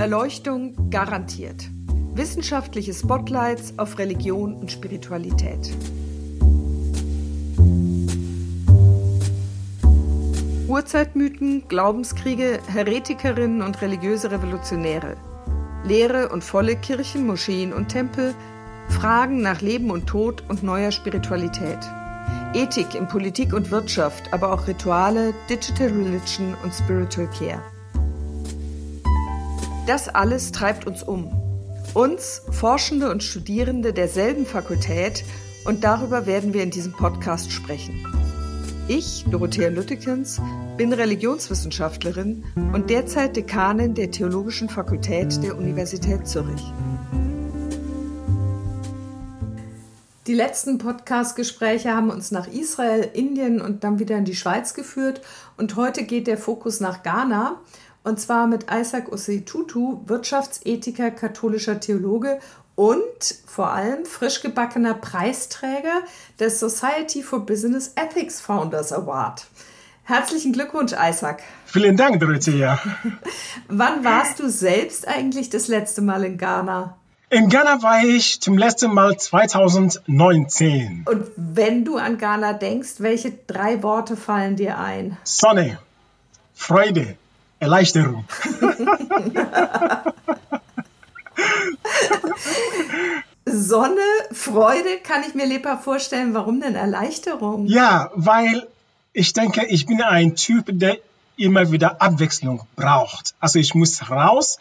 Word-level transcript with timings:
Erleuchtung 0.00 0.88
garantiert. 0.88 1.68
Wissenschaftliche 2.14 2.94
Spotlights 2.94 3.74
auf 3.76 3.98
Religion 3.98 4.54
und 4.54 4.72
Spiritualität. 4.72 5.76
Urzeitmythen, 10.66 11.68
Glaubenskriege, 11.68 12.60
Heretikerinnen 12.66 13.60
und 13.60 13.82
religiöse 13.82 14.30
Revolutionäre. 14.30 15.18
Leere 15.84 16.30
und 16.30 16.44
volle 16.44 16.76
Kirchen, 16.76 17.26
Moscheen 17.26 17.74
und 17.74 17.88
Tempel, 17.88 18.34
Fragen 18.88 19.42
nach 19.42 19.60
Leben 19.60 19.90
und 19.90 20.06
Tod 20.06 20.42
und 20.48 20.62
neuer 20.62 20.92
Spiritualität. 20.92 21.78
Ethik 22.54 22.94
in 22.94 23.06
Politik 23.06 23.52
und 23.52 23.70
Wirtschaft, 23.70 24.32
aber 24.32 24.50
auch 24.54 24.66
Rituale, 24.66 25.34
Digital 25.50 25.88
Religion 25.88 26.54
und 26.64 26.72
Spiritual 26.72 27.28
Care. 27.38 27.62
Das 29.90 30.08
alles 30.08 30.52
treibt 30.52 30.86
uns 30.86 31.02
um. 31.02 31.32
Uns, 31.94 32.42
Forschende 32.52 33.10
und 33.10 33.24
Studierende 33.24 33.92
derselben 33.92 34.46
Fakultät, 34.46 35.24
und 35.64 35.82
darüber 35.82 36.26
werden 36.26 36.54
wir 36.54 36.62
in 36.62 36.70
diesem 36.70 36.92
Podcast 36.92 37.50
sprechen. 37.50 38.06
Ich, 38.86 39.24
Dorothea 39.28 39.68
Lüttekens, 39.68 40.40
bin 40.76 40.92
Religionswissenschaftlerin 40.92 42.44
und 42.72 42.88
derzeit 42.88 43.34
Dekanin 43.34 43.94
der 43.94 44.12
Theologischen 44.12 44.68
Fakultät 44.68 45.42
der 45.42 45.58
Universität 45.58 46.28
Zürich. 46.28 46.62
Die 50.28 50.34
letzten 50.34 50.78
Podcast-Gespräche 50.78 51.92
haben 51.92 52.10
uns 52.10 52.30
nach 52.30 52.46
Israel, 52.46 53.10
Indien 53.12 53.60
und 53.60 53.82
dann 53.82 53.98
wieder 53.98 54.16
in 54.16 54.24
die 54.24 54.36
Schweiz 54.36 54.74
geführt. 54.74 55.20
Und 55.56 55.74
heute 55.74 56.04
geht 56.04 56.28
der 56.28 56.38
Fokus 56.38 56.78
nach 56.78 57.02
Ghana. 57.02 57.58
Und 58.02 58.18
zwar 58.18 58.46
mit 58.46 58.66
Isaac 58.72 59.12
Osei-Tutu, 59.12 60.00
Wirtschaftsethiker, 60.06 61.10
katholischer 61.10 61.80
Theologe 61.80 62.38
und 62.74 63.34
vor 63.46 63.70
allem 63.70 64.06
frisch 64.06 64.40
gebackener 64.40 64.94
Preisträger 64.94 66.00
des 66.38 66.58
Society 66.60 67.22
for 67.22 67.44
Business 67.44 67.92
Ethics 67.96 68.40
Founders 68.40 68.92
Award. 68.92 69.46
Herzlichen 70.04 70.52
Glückwunsch, 70.52 70.92
Isaac. 70.92 71.42
Vielen 71.66 71.96
Dank, 71.96 72.20
Dorothea. 72.20 72.80
Wann 73.68 74.02
warst 74.02 74.40
du 74.40 74.48
selbst 74.48 75.06
eigentlich 75.06 75.50
das 75.50 75.68
letzte 75.68 76.00
Mal 76.00 76.24
in 76.24 76.38
Ghana? 76.38 76.96
In 77.28 77.48
Ghana 77.48 77.82
war 77.82 78.02
ich 78.02 78.40
zum 78.40 78.58
letzten 78.58 78.92
Mal 78.92 79.16
2019. 79.16 81.04
Und 81.06 81.30
wenn 81.36 81.84
du 81.84 81.96
an 81.96 82.18
Ghana 82.18 82.54
denkst, 82.54 82.94
welche 82.98 83.30
drei 83.46 83.84
Worte 83.84 84.16
fallen 84.16 84.56
dir 84.56 84.78
ein? 84.78 85.16
Sonne, 85.22 85.78
Freude, 86.54 87.16
Erleichterung. 87.60 88.24
Sonne, 93.44 94.00
Freude 94.32 94.98
kann 95.04 95.22
ich 95.26 95.34
mir 95.34 95.46
lebhaft 95.46 95.84
vorstellen. 95.84 96.34
Warum 96.34 96.60
denn 96.60 96.74
Erleichterung? 96.74 97.66
Ja, 97.66 98.10
weil 98.14 98.66
ich 99.12 99.32
denke, 99.32 99.66
ich 99.66 99.86
bin 99.86 100.02
ein 100.02 100.34
Typ, 100.34 100.64
der 100.68 100.98
immer 101.36 101.70
wieder 101.70 102.02
Abwechslung 102.02 102.66
braucht. 102.76 103.34
Also 103.40 103.58
ich 103.58 103.74
muss 103.74 104.10
raus, 104.10 104.58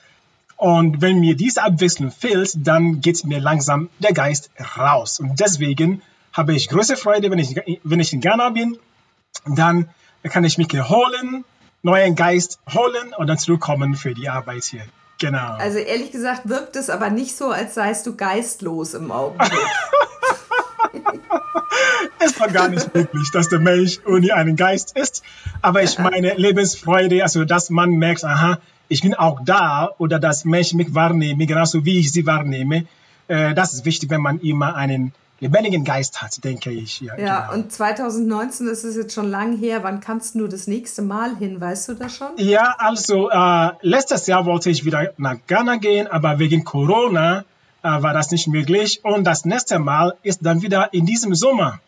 und 0.60 1.02
wenn 1.02 1.22
mir 1.22 1.38
diese 1.38 1.64
Abwechslung 1.64 2.12
fehlt, 2.12 2.52
dann 2.56 3.00
geht 3.00 3.24
mir 3.24 3.40
langsam 3.40 3.90
der 4.00 4.12
Geist 4.12 4.50
raus. 4.78 5.22
Und 5.22 5.40
deswegen 5.40 6.02
habe 6.34 6.54
ich 6.54 6.68
große 6.68 6.98
Freude, 6.98 7.32
wenn 7.32 7.40
ich, 7.40 7.56
wenn 7.86 8.02
ich 8.02 8.12
in 8.12 8.20
Ghana 8.20 8.50
bin. 8.50 8.78
Dann 9.46 9.88
kann 10.24 10.44
ich 10.44 10.58
mich 10.58 10.74
erholen, 10.74 11.46
neuen 11.82 12.16
Geist 12.16 12.60
holen 12.74 13.14
und 13.18 13.28
dann 13.28 13.38
zurückkommen 13.38 13.96
für 13.96 14.14
die 14.14 14.30
Arbeit 14.30 14.64
hier. 14.66 14.84
Genau. 15.20 15.56
Also 15.58 15.80
ehrlich 15.80 16.12
gesagt 16.12 16.48
wirkt 16.48 16.76
es 16.76 16.90
aber 16.90 17.10
nicht 17.10 17.36
so, 17.36 17.50
als 17.50 17.76
seist 17.76 18.08
du 18.08 18.16
geistlos 18.16 18.94
im 18.94 19.12
Augenblick. 19.12 19.52
es 22.20 22.40
war 22.40 22.48
gar 22.48 22.70
nicht 22.70 22.94
möglich, 22.94 23.30
dass 23.32 23.50
der 23.50 23.60
Mensch 23.60 24.00
ohne 24.06 24.34
einen 24.34 24.56
Geist 24.56 24.96
ist. 24.96 25.24
Aber 25.62 25.84
ich 25.84 26.00
meine 26.00 26.36
Lebensfreude, 26.36 27.22
also 27.24 27.44
dass 27.44 27.70
man 27.70 27.92
merkt, 27.92 28.24
aha, 28.24 28.60
ich 28.88 29.02
bin 29.02 29.14
auch 29.14 29.42
da 29.44 29.90
oder 29.98 30.20
dass 30.20 30.46
Menschen 30.46 30.78
mich 30.78 30.94
wahrnehmen, 30.96 31.46
genauso 31.48 31.86
wie 31.86 32.00
ich 32.00 32.12
sie 32.12 32.26
wahrnehme. 32.26 32.86
Äh, 33.28 33.54
das 33.54 33.74
ist 33.74 33.86
wichtig, 33.86 34.10
wenn 34.10 34.22
man 34.22 34.40
immer 34.40 34.76
einen 34.76 35.14
lebendigen 35.40 35.84
Geist 35.84 36.22
hat, 36.22 36.44
denke 36.44 36.72
ich. 36.72 37.02
Ja, 37.02 37.18
ja 37.18 37.40
genau. 37.42 37.54
und 37.54 37.72
2019 37.72 38.68
ist 38.68 38.84
es 38.84 38.96
jetzt 38.96 39.14
schon 39.14 39.30
lang 39.30 39.58
her. 39.58 39.84
Wann 39.84 40.00
kannst 40.00 40.36
du 40.36 40.48
das 40.48 40.68
nächste 40.68 41.02
Mal 41.02 41.36
hin? 41.38 41.60
Weißt 41.60 41.90
du 41.90 41.94
das 41.94 42.16
schon? 42.16 42.30
Ja, 42.38 42.76
also 42.78 43.30
äh, 43.30 43.72
letztes 43.82 44.28
Jahr 44.28 44.46
wollte 44.46 44.70
ich 44.70 44.86
wieder 44.86 45.12
nach 45.18 45.38
Ghana 45.48 45.78
gehen, 45.78 46.08
aber 46.08 46.40
wegen 46.40 46.64
Corona 46.64 47.46
äh, 47.84 48.02
war 48.02 48.14
das 48.14 48.32
nicht 48.32 48.48
möglich. 48.48 49.02
Und 49.04 49.24
das 49.24 49.46
nächste 49.46 49.80
Mal 49.80 50.16
ist 50.24 50.40
dann 50.46 50.62
wieder 50.62 50.94
in 50.94 51.06
diesem 51.06 51.36
Sommer. 51.36 51.80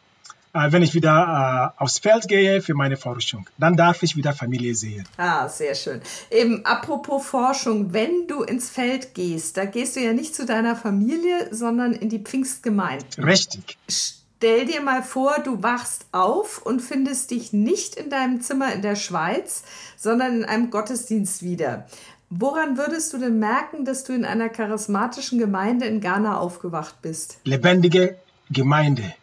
Äh, 0.53 0.71
wenn 0.71 0.83
ich 0.83 0.93
wieder 0.93 1.73
äh, 1.77 1.81
aufs 1.81 1.99
Feld 1.99 2.27
gehe 2.27 2.61
für 2.61 2.73
meine 2.73 2.97
Forschung. 2.97 3.47
Dann 3.57 3.77
darf 3.77 4.03
ich 4.03 4.15
wieder 4.15 4.33
Familie 4.33 4.75
sehen. 4.75 5.05
Ah, 5.17 5.47
sehr 5.47 5.75
schön. 5.75 6.01
Eben 6.29 6.65
apropos 6.65 7.25
Forschung, 7.25 7.93
wenn 7.93 8.27
du 8.27 8.43
ins 8.43 8.69
Feld 8.69 9.13
gehst, 9.13 9.55
da 9.57 9.65
gehst 9.65 9.95
du 9.95 10.01
ja 10.01 10.13
nicht 10.13 10.35
zu 10.35 10.45
deiner 10.45 10.75
Familie, 10.75 11.47
sondern 11.51 11.93
in 11.93 12.09
die 12.09 12.19
Pfingstgemeinde. 12.19 13.05
Richtig. 13.19 13.77
Stell 13.87 14.65
dir 14.65 14.81
mal 14.81 15.03
vor, 15.03 15.37
du 15.43 15.63
wachst 15.63 16.05
auf 16.11 16.61
und 16.61 16.81
findest 16.81 17.31
dich 17.31 17.53
nicht 17.53 17.95
in 17.95 18.09
deinem 18.09 18.41
Zimmer 18.41 18.73
in 18.73 18.81
der 18.81 18.95
Schweiz, 18.95 19.63
sondern 19.95 20.39
in 20.39 20.45
einem 20.45 20.69
Gottesdienst 20.69 21.43
wieder. 21.43 21.85
Woran 22.29 22.77
würdest 22.77 23.13
du 23.13 23.19
denn 23.19 23.39
merken, 23.39 23.85
dass 23.85 24.03
du 24.03 24.13
in 24.13 24.25
einer 24.25 24.49
charismatischen 24.49 25.37
Gemeinde 25.37 25.85
in 25.85 26.01
Ghana 26.01 26.37
aufgewacht 26.37 27.01
bist? 27.01 27.37
Lebendige 27.43 28.17
Gemeinde 28.49 29.13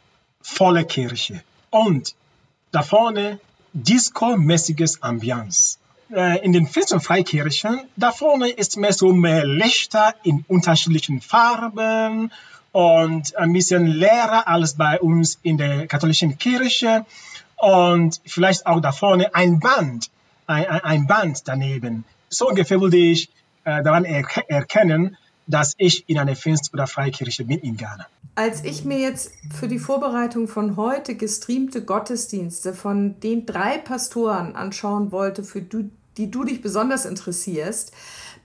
volle 0.40 0.84
Kirche 0.84 1.42
und 1.70 2.14
da 2.70 2.82
vorne 2.82 3.40
disco-mäßiges 3.72 5.02
Ambiance. 5.02 5.78
Äh, 6.10 6.42
in 6.42 6.52
den 6.52 6.66
und 6.66 7.00
Freikirchen, 7.00 7.80
da 7.96 8.12
vorne 8.12 8.48
ist 8.48 8.78
mehr 8.78 8.94
so 8.94 9.12
mehr 9.12 9.44
Lichter 9.44 10.14
in 10.22 10.44
unterschiedlichen 10.48 11.20
Farben 11.20 12.32
und 12.72 13.36
ein 13.36 13.52
bisschen 13.52 13.86
leerer 13.86 14.48
als 14.48 14.74
bei 14.74 14.98
uns 15.00 15.38
in 15.42 15.58
der 15.58 15.86
katholischen 15.86 16.38
Kirche 16.38 17.04
und 17.56 18.20
vielleicht 18.24 18.66
auch 18.66 18.80
da 18.80 18.92
vorne 18.92 19.34
ein 19.34 19.60
Band, 19.60 20.10
ein, 20.46 20.66
ein 20.66 21.06
Band 21.06 21.46
daneben. 21.46 22.04
So 22.30 22.48
ungefähr 22.48 22.80
würde 22.80 22.96
ich 22.96 23.28
äh, 23.64 23.82
daran 23.82 24.06
er 24.06 24.24
erkennen, 24.48 25.18
dass 25.48 25.74
ich 25.78 26.08
in 26.08 26.18
einer 26.18 26.36
Pfingst- 26.36 26.72
oder 26.72 26.86
Freikirche 26.86 27.44
bin 27.44 27.58
in 27.60 27.76
Ghana. 27.76 28.06
Als 28.36 28.62
ich 28.62 28.84
mir 28.84 28.98
jetzt 28.98 29.32
für 29.52 29.66
die 29.66 29.80
Vorbereitung 29.80 30.46
von 30.46 30.76
heute 30.76 31.16
gestreamte 31.16 31.84
Gottesdienste 31.84 32.72
von 32.72 33.18
den 33.18 33.46
drei 33.46 33.78
Pastoren 33.78 34.54
anschauen 34.54 35.10
wollte, 35.10 35.42
für 35.42 35.62
du, 35.62 35.90
die 36.16 36.30
du 36.30 36.44
dich 36.44 36.62
besonders 36.62 37.04
interessierst, 37.04 37.92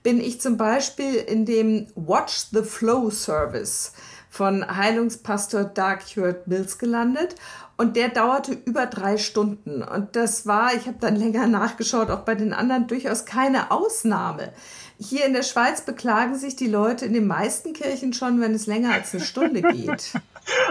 bin 0.02 0.20
ich 0.20 0.40
zum 0.40 0.56
Beispiel 0.56 1.14
in 1.14 1.46
dem 1.46 1.86
Watch 1.94 2.48
the 2.52 2.62
Flow 2.62 3.10
Service 3.10 3.92
von 4.28 4.76
Heilungspastor 4.76 5.62
Doug 5.62 5.98
Hewitt 6.14 6.48
Mills 6.48 6.78
gelandet 6.78 7.36
und 7.76 7.96
der 7.96 8.08
dauerte 8.08 8.52
über 8.52 8.86
drei 8.86 9.16
Stunden. 9.16 9.82
Und 9.82 10.16
das 10.16 10.46
war, 10.46 10.74
ich 10.74 10.86
habe 10.86 10.98
dann 11.00 11.16
länger 11.16 11.46
nachgeschaut, 11.46 12.10
auch 12.10 12.20
bei 12.20 12.34
den 12.34 12.52
anderen 12.52 12.86
durchaus 12.86 13.24
keine 13.24 13.70
Ausnahme. 13.70 14.52
Hier 14.98 15.26
in 15.26 15.32
der 15.32 15.42
Schweiz 15.42 15.80
beklagen 15.82 16.38
sich 16.38 16.56
die 16.56 16.68
Leute 16.68 17.04
in 17.04 17.12
den 17.12 17.26
meisten 17.26 17.72
Kirchen 17.72 18.12
schon, 18.12 18.40
wenn 18.40 18.54
es 18.54 18.66
länger 18.66 18.92
als 18.92 19.14
eine 19.14 19.24
Stunde 19.24 19.62
geht. 19.62 20.12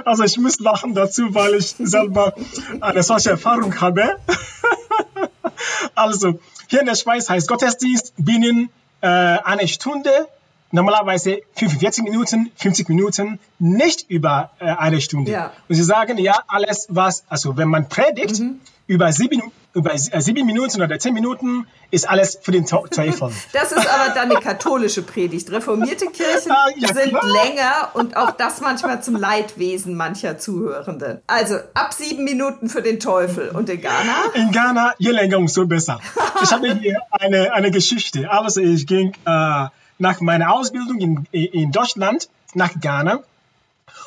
Also 0.05 0.23
ich 0.23 0.37
muss 0.37 0.59
lachen 0.59 0.93
dazu, 0.93 1.33
weil 1.33 1.55
ich 1.55 1.73
selber 1.79 2.35
eine 2.79 3.01
solche 3.01 3.31
Erfahrung 3.31 3.81
habe. 3.81 4.17
Also 5.95 6.39
hier 6.67 6.81
in 6.81 6.85
der 6.85 6.93
Schweiz 6.93 7.27
heißt 7.27 7.47
Gottesdienst 7.47 8.13
binnen 8.17 8.69
äh, 9.01 9.07
eine 9.07 9.67
Stunde 9.67 10.27
normalerweise 10.73 11.41
45 11.55 12.03
Minuten, 12.03 12.51
50 12.55 12.89
Minuten, 12.89 13.39
nicht 13.59 14.09
über 14.09 14.51
äh, 14.59 14.65
eine 14.65 14.99
Stunde. 14.99 15.31
Ja. 15.31 15.53
Und 15.69 15.75
sie 15.75 15.83
sagen, 15.83 16.17
ja, 16.17 16.39
alles 16.47 16.87
was, 16.89 17.23
also 17.29 17.55
wenn 17.57 17.69
man 17.69 17.87
predigt, 17.87 18.39
mhm. 18.39 18.59
Über 18.87 19.11
sieben 19.11 19.41
über 19.73 19.93
äh, 19.93 20.21
sieben 20.21 20.45
Minuten 20.45 20.81
oder 20.81 20.99
zehn 20.99 21.13
Minuten 21.13 21.65
ist 21.89 22.07
alles 22.07 22.37
für 22.41 22.51
den 22.51 22.65
Teufel. 22.65 23.31
Das 23.53 23.71
ist 23.71 23.87
aber 23.87 24.13
dann 24.13 24.31
eine 24.31 24.39
katholische 24.39 25.01
Predigt. 25.01 25.51
Reformierte 25.51 26.05
Kirchen 26.07 26.51
ah, 26.51 26.67
ja, 26.75 26.93
sind 26.93 27.11
länger 27.11 27.89
und 27.93 28.15
auch 28.15 28.31
das 28.31 28.61
manchmal 28.61 29.01
zum 29.01 29.15
Leidwesen 29.15 29.95
mancher 29.95 30.37
Zuhörenden. 30.37 31.21
Also 31.27 31.55
ab 31.73 31.93
sieben 31.93 32.23
Minuten 32.23 32.69
für 32.69 32.81
den 32.81 32.99
Teufel. 32.99 33.49
Und 33.49 33.69
in 33.69 33.81
Ghana? 33.81 34.15
In 34.35 34.51
Ghana, 34.51 34.93
je 34.99 35.11
länger, 35.11 35.37
umso 35.37 35.65
besser. 35.65 35.99
Ich 36.43 36.51
habe 36.51 36.75
hier 36.75 37.01
eine, 37.11 37.53
eine 37.53 37.71
Geschichte. 37.71 38.29
Also 38.29 38.61
ich 38.61 38.85
ging 38.85 39.13
äh, 39.25 39.67
nach 39.97 40.21
meiner 40.21 40.53
Ausbildung 40.53 40.99
in, 40.99 41.27
in 41.31 41.71
Deutschland 41.71 42.29
nach 42.53 42.73
Ghana 42.79 43.23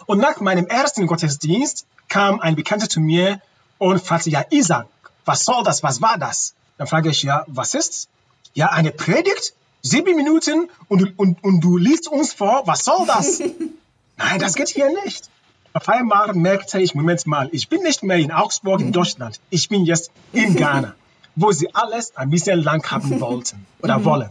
und 0.06 0.19
nach 0.19 0.40
meinem 0.40 0.67
ersten 0.67 1.06
Gottesdienst 1.06 1.87
kam 2.08 2.40
ein 2.40 2.55
Bekannter 2.55 2.88
zu 2.88 3.00
mir 3.00 3.40
und 3.78 4.00
fragte, 4.02 4.31
ja, 4.31 4.44
Isaac, 4.50 4.87
was 5.25 5.44
soll 5.44 5.64
das? 5.64 5.82
Was 5.82 6.00
war 6.00 6.19
das? 6.19 6.55
Dann 6.78 6.87
frage 6.87 7.11
ich, 7.11 7.23
ja, 7.23 7.44
was 7.49 7.75
ist? 7.75 8.08
Ja, 8.55 8.70
eine 8.70 8.93
Predigt? 8.93 9.55
sieben 9.87 10.17
Minuten 10.17 10.69
und, 10.88 11.19
und, 11.19 11.43
und 11.43 11.61
du 11.61 11.76
liest 11.76 12.08
uns 12.08 12.32
vor, 12.32 12.62
was 12.67 12.84
soll 12.84 13.06
das? 13.06 13.40
Nein, 14.17 14.38
das 14.38 14.55
geht 14.55 14.69
hier 14.69 14.90
nicht. 15.05 15.28
Auf 15.73 15.88
einmal 15.88 16.32
merkte 16.34 16.81
ich, 16.81 16.94
Moment 16.94 17.26
mal, 17.26 17.49
ich 17.52 17.69
bin 17.69 17.82
nicht 17.82 18.02
mehr 18.02 18.17
in 18.17 18.32
Augsburg 18.32 18.81
in 18.81 18.93
Deutschland, 18.93 19.40
ich 19.50 19.69
bin 19.69 19.84
jetzt 19.84 20.11
in 20.32 20.56
Ghana, 20.61 20.94
wo 21.34 21.52
sie 21.52 21.75
alles 21.75 22.17
ein 22.17 22.31
bisschen 22.31 22.62
lang 22.62 22.84
haben 22.90 23.20
wollten 23.20 23.67
oder 23.82 24.05
wollen. 24.05 24.31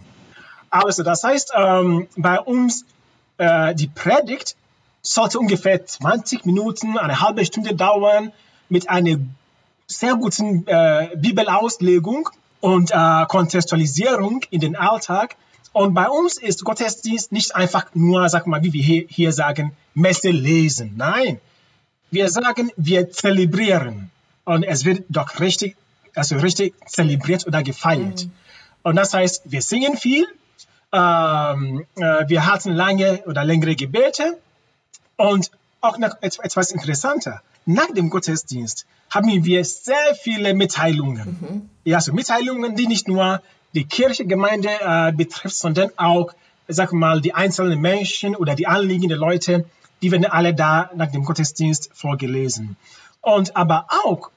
Also 0.69 1.03
das 1.03 1.23
heißt, 1.23 1.53
ähm, 1.55 2.07
bei 2.17 2.39
uns 2.39 2.85
äh, 3.37 3.75
die 3.75 3.87
Predigt 3.87 4.55
sollte 5.01 5.39
ungefähr 5.39 5.85
20 5.85 6.45
Minuten, 6.45 6.97
eine 6.97 7.21
halbe 7.21 7.45
Stunde 7.45 7.75
dauern 7.75 8.33
mit 8.69 8.89
einer 8.89 9.17
sehr 9.87 10.15
guten 10.15 10.65
äh, 10.67 11.09
Bibelauslegung 11.15 12.29
und 12.59 12.91
äh, 12.91 13.25
Kontextualisierung 13.27 14.41
in 14.49 14.59
den 14.59 14.75
Alltag. 14.75 15.35
Und 15.73 15.93
bei 15.93 16.07
uns 16.07 16.37
ist 16.37 16.63
Gottesdienst 16.63 17.31
nicht 17.31 17.55
einfach 17.55 17.87
nur, 17.93 18.29
sag 18.29 18.47
mal, 18.47 18.63
wie 18.63 18.73
wir 18.73 18.83
hier, 18.83 19.05
hier 19.07 19.31
sagen, 19.31 19.75
Messe 19.93 20.29
lesen. 20.29 20.93
Nein, 20.95 21.39
wir 22.11 22.29
sagen, 22.29 22.71
wir 22.77 23.11
zelebrieren. 23.11 24.09
Und 24.45 24.63
es 24.63 24.85
wird 24.85 25.03
doch 25.09 25.39
richtig, 25.39 25.75
also 26.15 26.37
richtig 26.37 26.73
zelebriert 26.87 27.45
oder 27.45 27.61
gefeiert. 27.61 28.25
Mhm. 28.25 28.31
Und 28.83 28.95
das 28.95 29.13
heißt, 29.13 29.43
wir 29.45 29.61
singen 29.61 29.97
viel, 29.97 30.25
ähm, 30.93 31.85
äh, 31.95 32.27
wir 32.29 32.45
hatten 32.45 32.71
lange 32.71 33.23
oder 33.25 33.43
längere 33.43 33.75
Gebete 33.75 34.37
und 35.17 35.51
auch 35.81 35.97
noch 35.97 36.21
etwas 36.21 36.71
interessanter. 36.71 37.41
Nach 37.65 37.91
dem 37.91 38.09
Gottesdienst 38.09 38.85
haben 39.09 39.43
wir 39.43 39.65
sehr 39.65 40.15
viele 40.21 40.53
Mitteilungen. 40.53 41.37
Mhm. 41.41 41.69
Ja, 41.83 41.99
so 41.99 42.13
Mitteilungen, 42.13 42.75
die 42.75 42.87
nicht 42.87 43.07
nur 43.07 43.41
die 43.73 43.85
Kirchengemeinde 43.85 44.69
äh, 44.79 45.11
betrifft, 45.11 45.55
sondern 45.55 45.91
auch, 45.97 46.33
sag 46.67 46.93
mal, 46.93 47.21
die 47.21 47.33
einzelnen 47.33 47.79
Menschen 47.81 48.35
oder 48.35 48.55
die 48.55 48.67
Anliegen 48.67 49.09
der 49.09 49.17
Leute, 49.17 49.65
die 50.01 50.11
werden 50.11 50.25
alle 50.25 50.53
da 50.53 50.91
nach 50.95 51.11
dem 51.11 51.23
Gottesdienst 51.23 51.89
vorgelesen. 51.93 52.77
Und 53.21 53.55
aber 53.55 53.87
auch, 54.03 54.29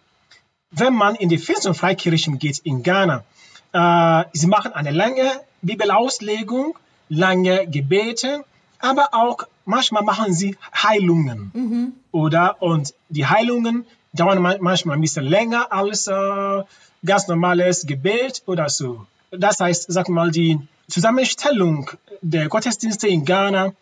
wenn 0.71 0.95
man 0.95 1.15
in 1.15 1.29
die 1.29 1.39
Fest- 1.39 1.67
und 1.67 1.75
Freikirchen 1.75 2.39
geht 2.39 2.59
in 2.61 2.83
Ghana, 2.83 3.25
äh, 3.73 4.25
sie 4.33 4.47
machen 4.47 4.73
eine 4.73 4.91
lange 4.91 5.31
Bibelauslegung, 5.63 6.79
lange 7.09 7.67
Gebete, 7.67 8.45
aber 8.79 9.09
auch 9.13 9.47
manchmal 9.69 10.03
machen 10.03 10.33
sie 10.33 10.57
Heilungen. 10.75 11.51
Mhm. 11.55 11.93
Oder? 12.11 12.61
Und 12.63 12.95
die 13.11 13.27
Heilungen 13.27 13.85
dauern 14.13 14.43
manchmal 14.61 14.97
ein 14.97 15.01
bisschen 15.01 15.25
länger 15.25 15.71
als 15.71 16.07
äh, 16.07 16.63
ganz 17.05 17.29
normales 17.29 17.87
Gebet 17.87 18.43
oder 18.47 18.69
so. 18.69 19.07
Das 19.31 19.61
heißt, 19.61 19.87
sag 19.89 20.09
mal, 20.09 20.31
die 20.31 20.59
Zusammenstellung 20.89 21.91
der 22.23 22.49
Gottesdienste 22.49 23.09
in 23.09 23.25
Ghana 23.27 23.75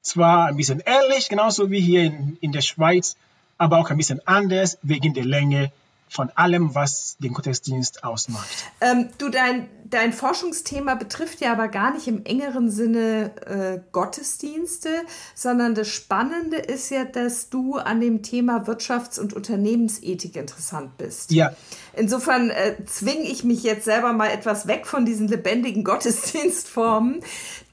zwar 0.00 0.46
ein 0.46 0.56
bisschen 0.56 0.82
ähnlich, 0.84 1.28
genauso 1.28 1.70
wie 1.70 1.80
hier 1.80 2.04
in, 2.04 2.38
in 2.40 2.52
der 2.52 2.62
Schweiz, 2.62 3.16
aber 3.58 3.78
auch 3.78 3.90
ein 3.90 3.98
bisschen 3.98 4.26
anders 4.26 4.78
wegen 4.82 5.12
der 5.12 5.26
Länge 5.26 5.70
von 6.08 6.30
allem, 6.34 6.74
was 6.74 7.16
den 7.18 7.34
Gottesdienst 7.34 8.04
ausmacht. 8.04 8.48
Ähm, 8.80 9.10
du, 9.18 9.28
dein, 9.28 9.68
dein 9.84 10.12
Forschungsthema 10.12 10.94
betrifft 10.94 11.40
ja 11.40 11.52
aber 11.52 11.68
gar 11.68 11.92
nicht 11.92 12.08
im 12.08 12.24
engeren 12.24 12.70
Sinne 12.70 13.32
äh, 13.46 13.80
Gottesdienste, 13.92 14.90
sondern 15.34 15.74
das 15.74 15.88
Spannende 15.88 16.56
ist 16.56 16.90
ja, 16.90 17.04
dass 17.04 17.50
du 17.50 17.76
an 17.76 18.00
dem 18.00 18.22
Thema 18.22 18.64
Wirtschafts- 18.64 19.20
und 19.20 19.34
Unternehmensethik 19.34 20.36
interessant 20.36 20.96
bist. 20.98 21.30
Ja. 21.30 21.52
Insofern 21.94 22.50
äh, 22.50 22.76
zwinge 22.86 23.24
ich 23.24 23.44
mich 23.44 23.62
jetzt 23.62 23.84
selber 23.84 24.12
mal 24.12 24.28
etwas 24.28 24.66
weg 24.66 24.86
von 24.86 25.04
diesen 25.04 25.28
lebendigen 25.28 25.84
Gottesdienstformen. 25.84 27.20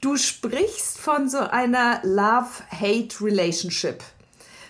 Du 0.00 0.16
sprichst 0.16 0.98
von 0.98 1.28
so 1.28 1.38
einer 1.38 2.00
Love-Hate-Relationship 2.02 4.02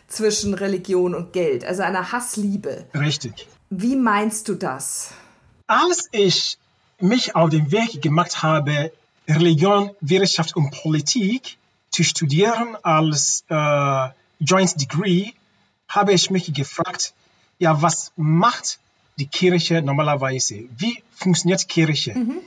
zwischen 0.08 0.54
Religion 0.54 1.14
und 1.14 1.32
Geld, 1.32 1.64
also 1.64 1.82
einer 1.82 2.12
Hassliebe. 2.12 2.86
Richtig. 2.94 3.48
Wie 3.70 3.96
meinst 3.96 4.48
du 4.48 4.54
das? 4.54 5.10
Als 5.66 6.08
ich 6.12 6.58
mich 7.00 7.34
auf 7.34 7.50
den 7.50 7.72
Weg 7.72 8.00
gemacht 8.00 8.42
habe, 8.42 8.92
Religion, 9.28 9.90
Wirtschaft 10.00 10.56
und 10.56 10.70
Politik 10.70 11.58
zu 11.90 12.04
studieren 12.04 12.76
als 12.82 13.44
äh, 13.48 14.08
Joint 14.38 14.80
Degree, 14.80 15.32
habe 15.88 16.12
ich 16.12 16.30
mich 16.30 16.52
gefragt, 16.52 17.14
ja, 17.58 17.80
was 17.82 18.12
macht 18.16 18.78
die 19.18 19.26
Kirche 19.26 19.82
normalerweise? 19.82 20.64
Wie 20.76 21.02
funktioniert 21.10 21.68
Kirche? 21.68 22.16
Mhm. 22.16 22.38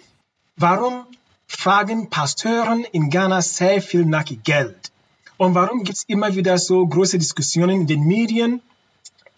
Warum 0.56 1.06
fragen 1.48 2.10
Pastoren 2.10 2.86
in 2.92 3.10
Ghana 3.10 3.42
sehr 3.42 3.82
viel 3.82 4.06
nach 4.06 4.26
Geld? 4.44 4.92
Und 5.38 5.56
warum 5.56 5.84
gibt 5.84 5.98
es 5.98 6.04
immer 6.08 6.36
wieder 6.36 6.58
so 6.58 6.86
große 6.86 7.18
Diskussionen 7.18 7.82
in 7.82 7.88
den 7.88 8.04
Medien 8.04 8.62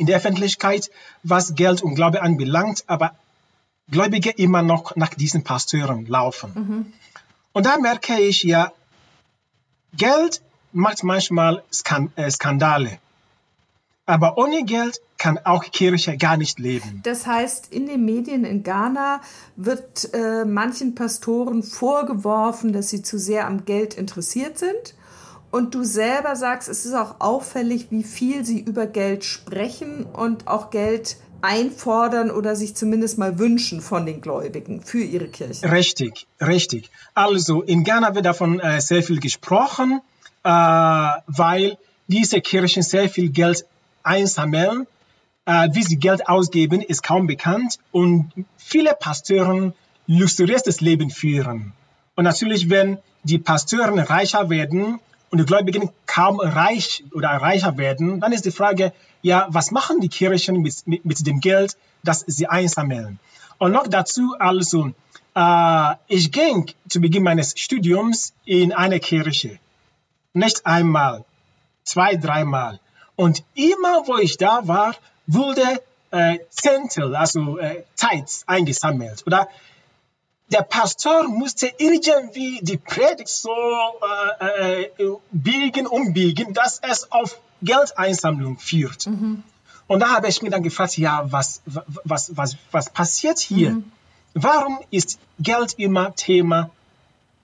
in 0.02 0.08
der 0.08 0.18
Öffentlichkeit, 0.18 0.90
was 1.22 1.54
Geld 1.54 1.84
und 1.84 1.94
Glaube 1.94 2.24
anbelangt, 2.24 2.84
aber 2.88 3.14
Gläubige 3.92 4.32
immer 4.32 4.64
noch 4.64 4.96
nach 4.96 5.14
diesen 5.14 5.44
Pastoren 5.44 6.08
laufen. 6.08 6.52
Mhm. 6.56 6.94
Und 7.54 7.66
da 7.68 7.78
merke 7.78 8.20
ich 8.20 8.42
ja, 8.42 8.72
Geld 9.96 10.42
macht 10.72 11.04
manchmal 11.04 11.62
äh, 12.16 12.32
Skandale. 12.32 12.98
Aber 14.08 14.40
ohne 14.40 14.64
Geld 14.64 15.00
kann 15.20 15.38
auch 15.38 15.64
Kirche 15.66 16.18
gar 16.18 16.38
nicht 16.38 16.58
leben. 16.58 17.02
Das 17.04 17.28
heißt, 17.28 17.72
in 17.72 17.86
den 17.86 18.04
Medien 18.04 18.44
in 18.44 18.64
Ghana 18.64 19.22
wird 19.56 20.12
äh, 20.16 20.46
manchen 20.46 20.96
Pastoren 20.96 21.62
vorgeworfen, 21.62 22.74
dass 22.74 22.90
sie 22.90 23.04
zu 23.04 23.20
sehr 23.20 23.46
am 23.46 23.66
Geld 23.66 23.94
interessiert 23.94 24.58
sind 24.58 24.96
und 25.52 25.76
du 25.76 25.84
selber 25.84 26.36
sagst, 26.36 26.70
es 26.70 26.86
ist 26.86 26.94
auch 26.94 27.16
auffällig, 27.20 27.88
wie 27.90 28.04
viel 28.04 28.46
sie 28.46 28.60
über 28.60 28.88
Geld 28.88 29.26
sprechen 29.26 30.06
und 30.06 30.48
auch 30.48 30.70
Geld 30.70 31.18
einfordern 31.42 32.32
oder 32.32 32.56
sich 32.56 32.76
zumindest 32.76 33.18
mal 33.18 33.40
wünschen 33.40 33.82
von 33.82 34.06
den 34.06 34.22
Gläubigen 34.22 34.82
für 34.82 35.04
ihre 35.04 35.28
Kirche. 35.28 35.72
Richtig, 35.72 36.28
richtig. 36.40 36.90
Also 37.14 37.62
in 37.64 37.84
Ghana 37.84 38.16
wird 38.16 38.26
davon 38.26 38.60
äh, 38.60 38.80
sehr 38.80 39.04
viel 39.04 39.20
gesprochen, 39.20 40.02
äh, 40.44 40.50
weil 40.50 41.78
diese 42.08 42.42
Kirchen 42.42 42.84
sehr 42.84 43.10
viel 43.10 43.30
Geld 43.30 43.66
einsammeln. 44.04 44.88
Äh, 45.46 45.70
wie 45.74 45.82
sie 45.82 45.98
Geld 45.98 46.30
ausgeben, 46.30 46.82
ist 46.82 47.02
kaum 47.02 47.26
bekannt 47.26 47.80
und 47.92 48.32
viele 48.58 48.94
Pastoren 48.94 49.74
luxuriöses 50.06 50.82
Leben 50.82 51.10
führen. 51.10 51.74
Und 52.16 52.26
natürlich, 52.26 52.70
wenn 52.70 53.00
die 53.24 53.40
Pastoren 53.40 53.98
reicher 53.98 54.50
werden, 54.52 55.00
und 55.32 55.38
die 55.38 55.46
Gläubigen 55.46 55.90
kaum 56.06 56.40
reich 56.40 57.04
oder 57.14 57.30
reicher 57.30 57.78
werden, 57.78 58.20
dann 58.20 58.34
ist 58.34 58.46
die 58.46 58.52
Frage, 58.52 58.94
ja, 59.22 59.48
was 59.50 59.72
machen 59.72 60.02
die 60.02 60.10
Kirchen 60.10 60.62
mit, 60.62 60.86
mit, 60.86 61.06
mit 61.06 61.26
dem 61.26 61.40
Geld, 61.40 61.78
das 62.04 62.24
sie 62.28 62.48
einsammeln? 62.48 63.20
Und 63.58 63.72
noch 63.72 63.88
dazu 63.88 64.36
also, 64.40 64.92
äh, 65.36 65.96
ich 66.08 66.32
ging 66.32 66.72
zu 66.90 67.00
Beginn 67.00 67.24
meines 67.24 67.54
Studiums 67.58 68.34
in 68.44 68.74
eine 68.74 69.00
Kirche. 69.00 69.60
Nicht 70.34 70.66
einmal, 70.66 71.24
zwei, 71.84 72.16
dreimal. 72.16 72.80
Und 73.16 73.44
immer, 73.54 74.08
wo 74.08 74.18
ich 74.18 74.38
da 74.38 74.68
war, 74.68 74.96
wurde 75.28 75.82
äh, 76.12 76.40
Zentel, 76.50 77.16
also 77.16 77.58
äh, 77.58 77.84
Zeit 77.96 78.30
eingesammelt. 78.48 79.24
Oder 79.26 79.48
der 80.52 80.64
Pastor 80.64 81.28
musste 81.30 81.72
irgendwie 81.78 82.60
die 82.62 82.78
Predigt 82.78 83.30
so 83.30 83.52
äh, 84.40 84.84
äh, 84.84 85.18
biegen, 85.32 85.88
umbiegen, 85.88 86.54
dass 86.54 86.80
es 86.80 87.12
auf 87.12 87.40
Geldeinsammlung 87.62 88.60
führt. 88.60 89.08
Mhm. 89.08 89.44
Und 89.88 90.00
da 90.02 90.10
habe 90.10 90.28
ich 90.28 90.42
mir 90.42 90.50
dann 90.50 90.64
gefragt, 90.64 90.98
ja, 90.98 91.24
was, 91.32 91.62
was, 91.66 92.36
was, 92.36 92.58
was 92.72 92.90
passiert 92.90 93.40
hier? 93.40 93.72
Mhm. 93.72 93.92
Warum 94.34 94.80
ist 94.90 95.20
Geld 95.40 95.74
immer 95.78 96.16
Thema 96.16 96.70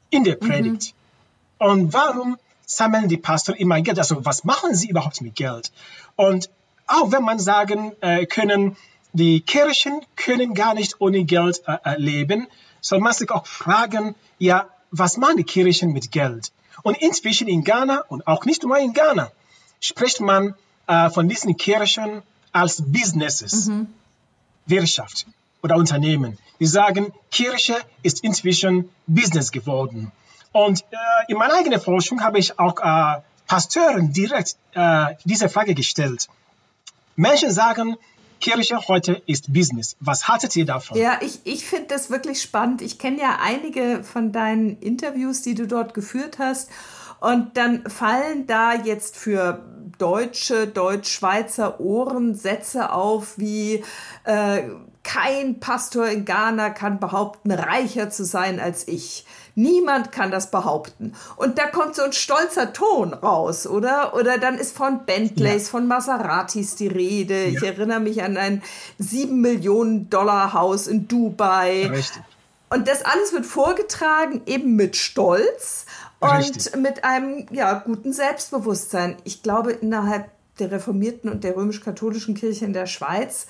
in 0.09 0.23
der 0.23 0.35
Predigt? 0.35 0.93
Mhm. 1.59 1.67
Und 1.67 1.93
warum 1.93 2.37
sammeln 2.65 3.07
die 3.07 3.17
Pastor 3.17 3.55
immer 3.57 3.81
Geld? 3.81 3.99
Also 3.99 4.25
was 4.25 4.43
machen 4.43 4.75
sie 4.75 4.89
überhaupt 4.89 5.21
mit 5.21 5.35
Geld? 5.35 5.71
Und 6.15 6.49
auch 6.87 7.11
wenn 7.11 7.23
man 7.23 7.39
sagen 7.39 7.93
äh, 8.01 8.25
können, 8.25 8.75
die 9.13 9.41
Kirchen 9.41 10.01
können 10.15 10.53
gar 10.53 10.73
nicht 10.73 10.99
ohne 10.99 11.23
Geld 11.23 11.63
äh, 11.67 11.77
äh 11.83 11.95
leben, 11.97 12.47
soll 12.87 12.99
man 12.99 13.13
sich 13.13 13.29
auch 13.31 13.45
fragen, 13.45 14.15
ja, 14.39 14.69
was 14.91 15.17
machen 15.17 15.37
die 15.37 15.43
Kirchen 15.43 15.91
mit 15.91 16.11
Geld? 16.11 16.51
Und 16.83 16.95
inzwischen 17.07 17.47
in 17.49 17.63
Ghana 17.63 18.03
und 18.07 18.25
auch 18.27 18.45
nicht 18.45 18.63
nur 18.63 18.77
in 18.77 18.93
Ghana 18.93 19.29
spricht 19.81 20.21
man 20.21 20.55
äh, 20.87 21.09
von 21.09 21.27
diesen 21.27 21.57
Kirchen 21.57 22.23
als 22.53 22.81
Businesses, 22.81 23.65
mhm. 23.65 23.87
Wirtschaft 24.67 25.27
oder 25.63 25.75
Unternehmen. 25.75 26.37
Die 26.61 26.65
sagen, 26.65 27.13
Kirche 27.29 27.75
ist 28.03 28.23
inzwischen 28.23 28.89
Business 29.05 29.51
geworden. 29.51 30.11
Und 30.53 30.81
äh, 30.81 30.95
in 31.27 31.37
meiner 31.37 31.55
eigenen 31.55 31.81
Forschung 31.81 32.21
habe 32.21 32.39
ich 32.39 32.57
auch 32.57 32.77
äh, 32.79 33.21
Pasteuren 33.47 34.13
direkt 34.13 34.55
äh, 34.73 35.15
diese 35.25 35.49
Frage 35.49 35.73
gestellt. 35.75 36.29
Menschen 37.17 37.51
sagen, 37.51 37.97
Kirche 38.39 38.87
heute 38.87 39.21
ist 39.25 39.53
Business. 39.53 39.95
Was 39.99 40.27
haltet 40.27 40.55
ihr 40.55 40.65
davon? 40.65 40.97
Ja, 40.97 41.19
ich, 41.21 41.39
ich 41.43 41.65
finde 41.65 41.87
das 41.87 42.09
wirklich 42.09 42.41
spannend. 42.41 42.81
Ich 42.81 42.99
kenne 42.99 43.19
ja 43.19 43.39
einige 43.41 44.03
von 44.03 44.31
deinen 44.31 44.77
Interviews, 44.79 45.41
die 45.41 45.55
du 45.55 45.67
dort 45.67 45.93
geführt 45.93 46.39
hast. 46.39 46.69
Und 47.19 47.57
dann 47.57 47.89
fallen 47.89 48.45
da 48.45 48.73
jetzt 48.73 49.17
für 49.17 49.65
deutsche, 49.97 50.67
deutsch-schweizer 50.67 51.79
Ohren 51.79 52.35
Sätze 52.35 52.93
auf 52.93 53.37
wie 53.37 53.83
äh, 54.23 54.63
kein 55.03 55.59
Pastor 55.59 56.07
in 56.07 56.25
Ghana 56.25 56.69
kann 56.69 56.99
behaupten, 56.99 57.51
reicher 57.51 58.09
zu 58.09 58.25
sein 58.25 58.59
als 58.59 58.87
ich. 58.87 59.25
Niemand 59.57 60.11
kann 60.11 60.29
das 60.29 60.51
behaupten. 60.51 61.15
Und 61.35 61.57
da 61.57 61.65
kommt 61.65 61.95
so 61.95 62.03
ein 62.03 62.13
stolzer 62.13 62.73
Ton 62.73 63.11
raus, 63.11 63.65
oder? 63.65 64.13
Oder 64.13 64.37
dann 64.37 64.59
ist 64.59 64.77
von 64.77 65.03
Bentleys, 65.07 65.63
ja. 65.63 65.71
von 65.71 65.87
Maseratis 65.87 66.75
die 66.75 66.85
Rede. 66.85 67.45
Ja. 67.45 67.57
Ich 67.57 67.63
erinnere 67.63 67.99
mich 67.99 68.21
an 68.21 68.37
ein 68.37 68.61
sieben 68.99 69.41
Millionen 69.41 70.11
Dollar 70.11 70.53
Haus 70.53 70.85
in 70.85 71.07
Dubai. 71.07 71.87
Richtig. 71.87 72.21
Und 72.69 72.87
das 72.87 73.03
alles 73.03 73.33
wird 73.33 73.47
vorgetragen, 73.47 74.43
eben 74.45 74.75
mit 74.75 74.95
Stolz 74.95 75.87
und 76.19 76.29
Richtig. 76.29 76.75
mit 76.75 77.03
einem 77.03 77.47
ja, 77.49 77.73
guten 77.79 78.13
Selbstbewusstsein. 78.13 79.17
Ich 79.23 79.41
glaube, 79.41 79.71
innerhalb 79.71 80.29
der 80.59 80.71
reformierten 80.71 81.31
und 81.31 81.43
der 81.43 81.55
römisch-katholischen 81.55 82.35
Kirche 82.35 82.65
in 82.65 82.73
der 82.73 82.85
Schweiz 82.85 83.47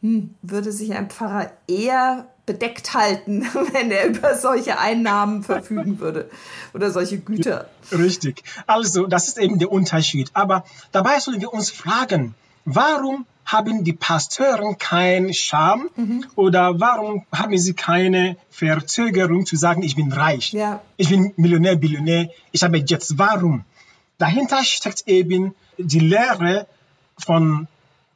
hm, 0.00 0.34
würde 0.42 0.72
sich 0.72 0.94
ein 0.94 1.10
Pfarrer 1.10 1.52
eher 1.68 2.26
bedeckt 2.46 2.94
halten, 2.94 3.42
wenn 3.72 3.90
er 3.90 4.06
über 4.06 4.36
solche 4.36 4.78
Einnahmen 4.78 5.42
verfügen 5.42 5.98
würde 6.00 6.30
oder 6.72 6.90
solche 6.90 7.18
Güter. 7.18 7.68
Richtig. 7.92 8.42
Also, 8.66 9.06
das 9.06 9.28
ist 9.28 9.38
eben 9.38 9.58
der 9.58 9.72
Unterschied. 9.72 10.30
Aber 10.34 10.64
dabei 10.92 11.20
sollen 11.20 11.40
wir 11.40 11.52
uns 11.52 11.70
fragen, 11.70 12.34
warum 12.64 13.26
haben 13.44 13.84
die 13.84 13.92
Pastoren 13.92 14.78
keinen 14.78 15.34
Scham 15.34 15.90
mhm. 15.96 16.24
oder 16.34 16.80
warum 16.80 17.26
haben 17.30 17.58
sie 17.58 17.74
keine 17.74 18.36
Verzögerung 18.50 19.44
zu 19.44 19.56
sagen, 19.56 19.82
ich 19.82 19.96
bin 19.96 20.12
reich, 20.12 20.52
ja. 20.52 20.80
ich 20.96 21.10
bin 21.10 21.34
Millionär, 21.36 21.76
Billionär, 21.76 22.30
ich 22.52 22.62
habe 22.62 22.78
Jets. 22.78 23.18
Warum? 23.18 23.64
Dahinter 24.16 24.64
steckt 24.64 25.06
eben 25.06 25.54
die 25.76 25.98
Lehre 25.98 26.66
von 27.18 27.68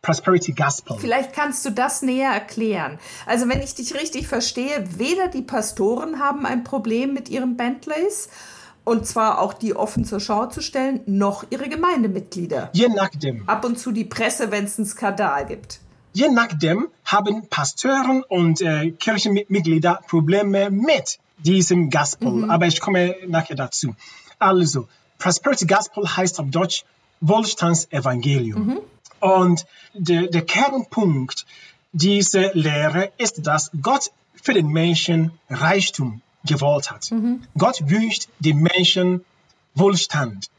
Prosperity 0.08 0.52
Gospel. 0.52 0.96
Vielleicht 0.98 1.34
kannst 1.34 1.66
du 1.66 1.70
das 1.70 2.00
näher 2.00 2.30
erklären. 2.30 2.98
Also 3.26 3.46
wenn 3.46 3.60
ich 3.60 3.74
dich 3.74 3.92
richtig 3.92 4.26
verstehe, 4.26 4.82
weder 4.96 5.28
die 5.28 5.42
Pastoren 5.42 6.18
haben 6.18 6.46
ein 6.46 6.64
Problem 6.64 7.12
mit 7.12 7.28
ihren 7.28 7.58
Bentleys, 7.58 8.30
und 8.84 9.06
zwar 9.06 9.38
auch 9.38 9.52
die 9.52 9.76
offen 9.76 10.06
zur 10.06 10.18
Schau 10.18 10.46
zu 10.46 10.62
stellen, 10.62 11.02
noch 11.04 11.44
ihre 11.50 11.68
Gemeindemitglieder. 11.68 12.70
Je 12.72 12.88
nachdem. 12.88 13.46
Ab 13.46 13.66
und 13.66 13.78
zu 13.78 13.92
die 13.92 14.06
Presse, 14.06 14.50
wenn 14.50 14.64
es 14.64 14.78
einen 14.78 14.86
Skandal 14.86 15.44
gibt. 15.44 15.80
Je 16.14 16.30
nachdem 16.30 16.88
haben 17.04 17.46
Pastoren 17.48 18.22
und 18.26 18.62
äh, 18.62 18.92
Kirchenmitglieder 18.92 20.00
Probleme 20.08 20.70
mit 20.70 21.18
diesem 21.36 21.90
Gospel. 21.90 22.30
Mhm. 22.30 22.50
Aber 22.50 22.66
ich 22.66 22.80
komme 22.80 23.14
nachher 23.26 23.56
dazu. 23.56 23.94
Also, 24.38 24.88
Prosperity 25.18 25.66
Gospel 25.66 26.16
heißt 26.16 26.40
auf 26.40 26.46
Deutsch 26.48 26.86
Wohlstandsevangelium. 27.20 28.66
Mhm. 28.66 28.78
Und 29.20 29.66
der, 29.94 30.28
der 30.28 30.44
Kernpunkt 30.44 31.46
dieser 31.92 32.54
Lehre 32.54 33.12
ist, 33.18 33.46
dass 33.46 33.70
Gott 33.82 34.10
für 34.42 34.54
den 34.54 34.68
Menschen 34.68 35.32
Reichtum 35.48 36.22
gewollt 36.44 36.90
hat. 36.90 37.10
Mhm. 37.10 37.42
Gott 37.56 37.82
wünscht 37.88 38.28
den 38.38 38.58
Menschen 38.58 39.24
Wohlstand. 39.74 40.50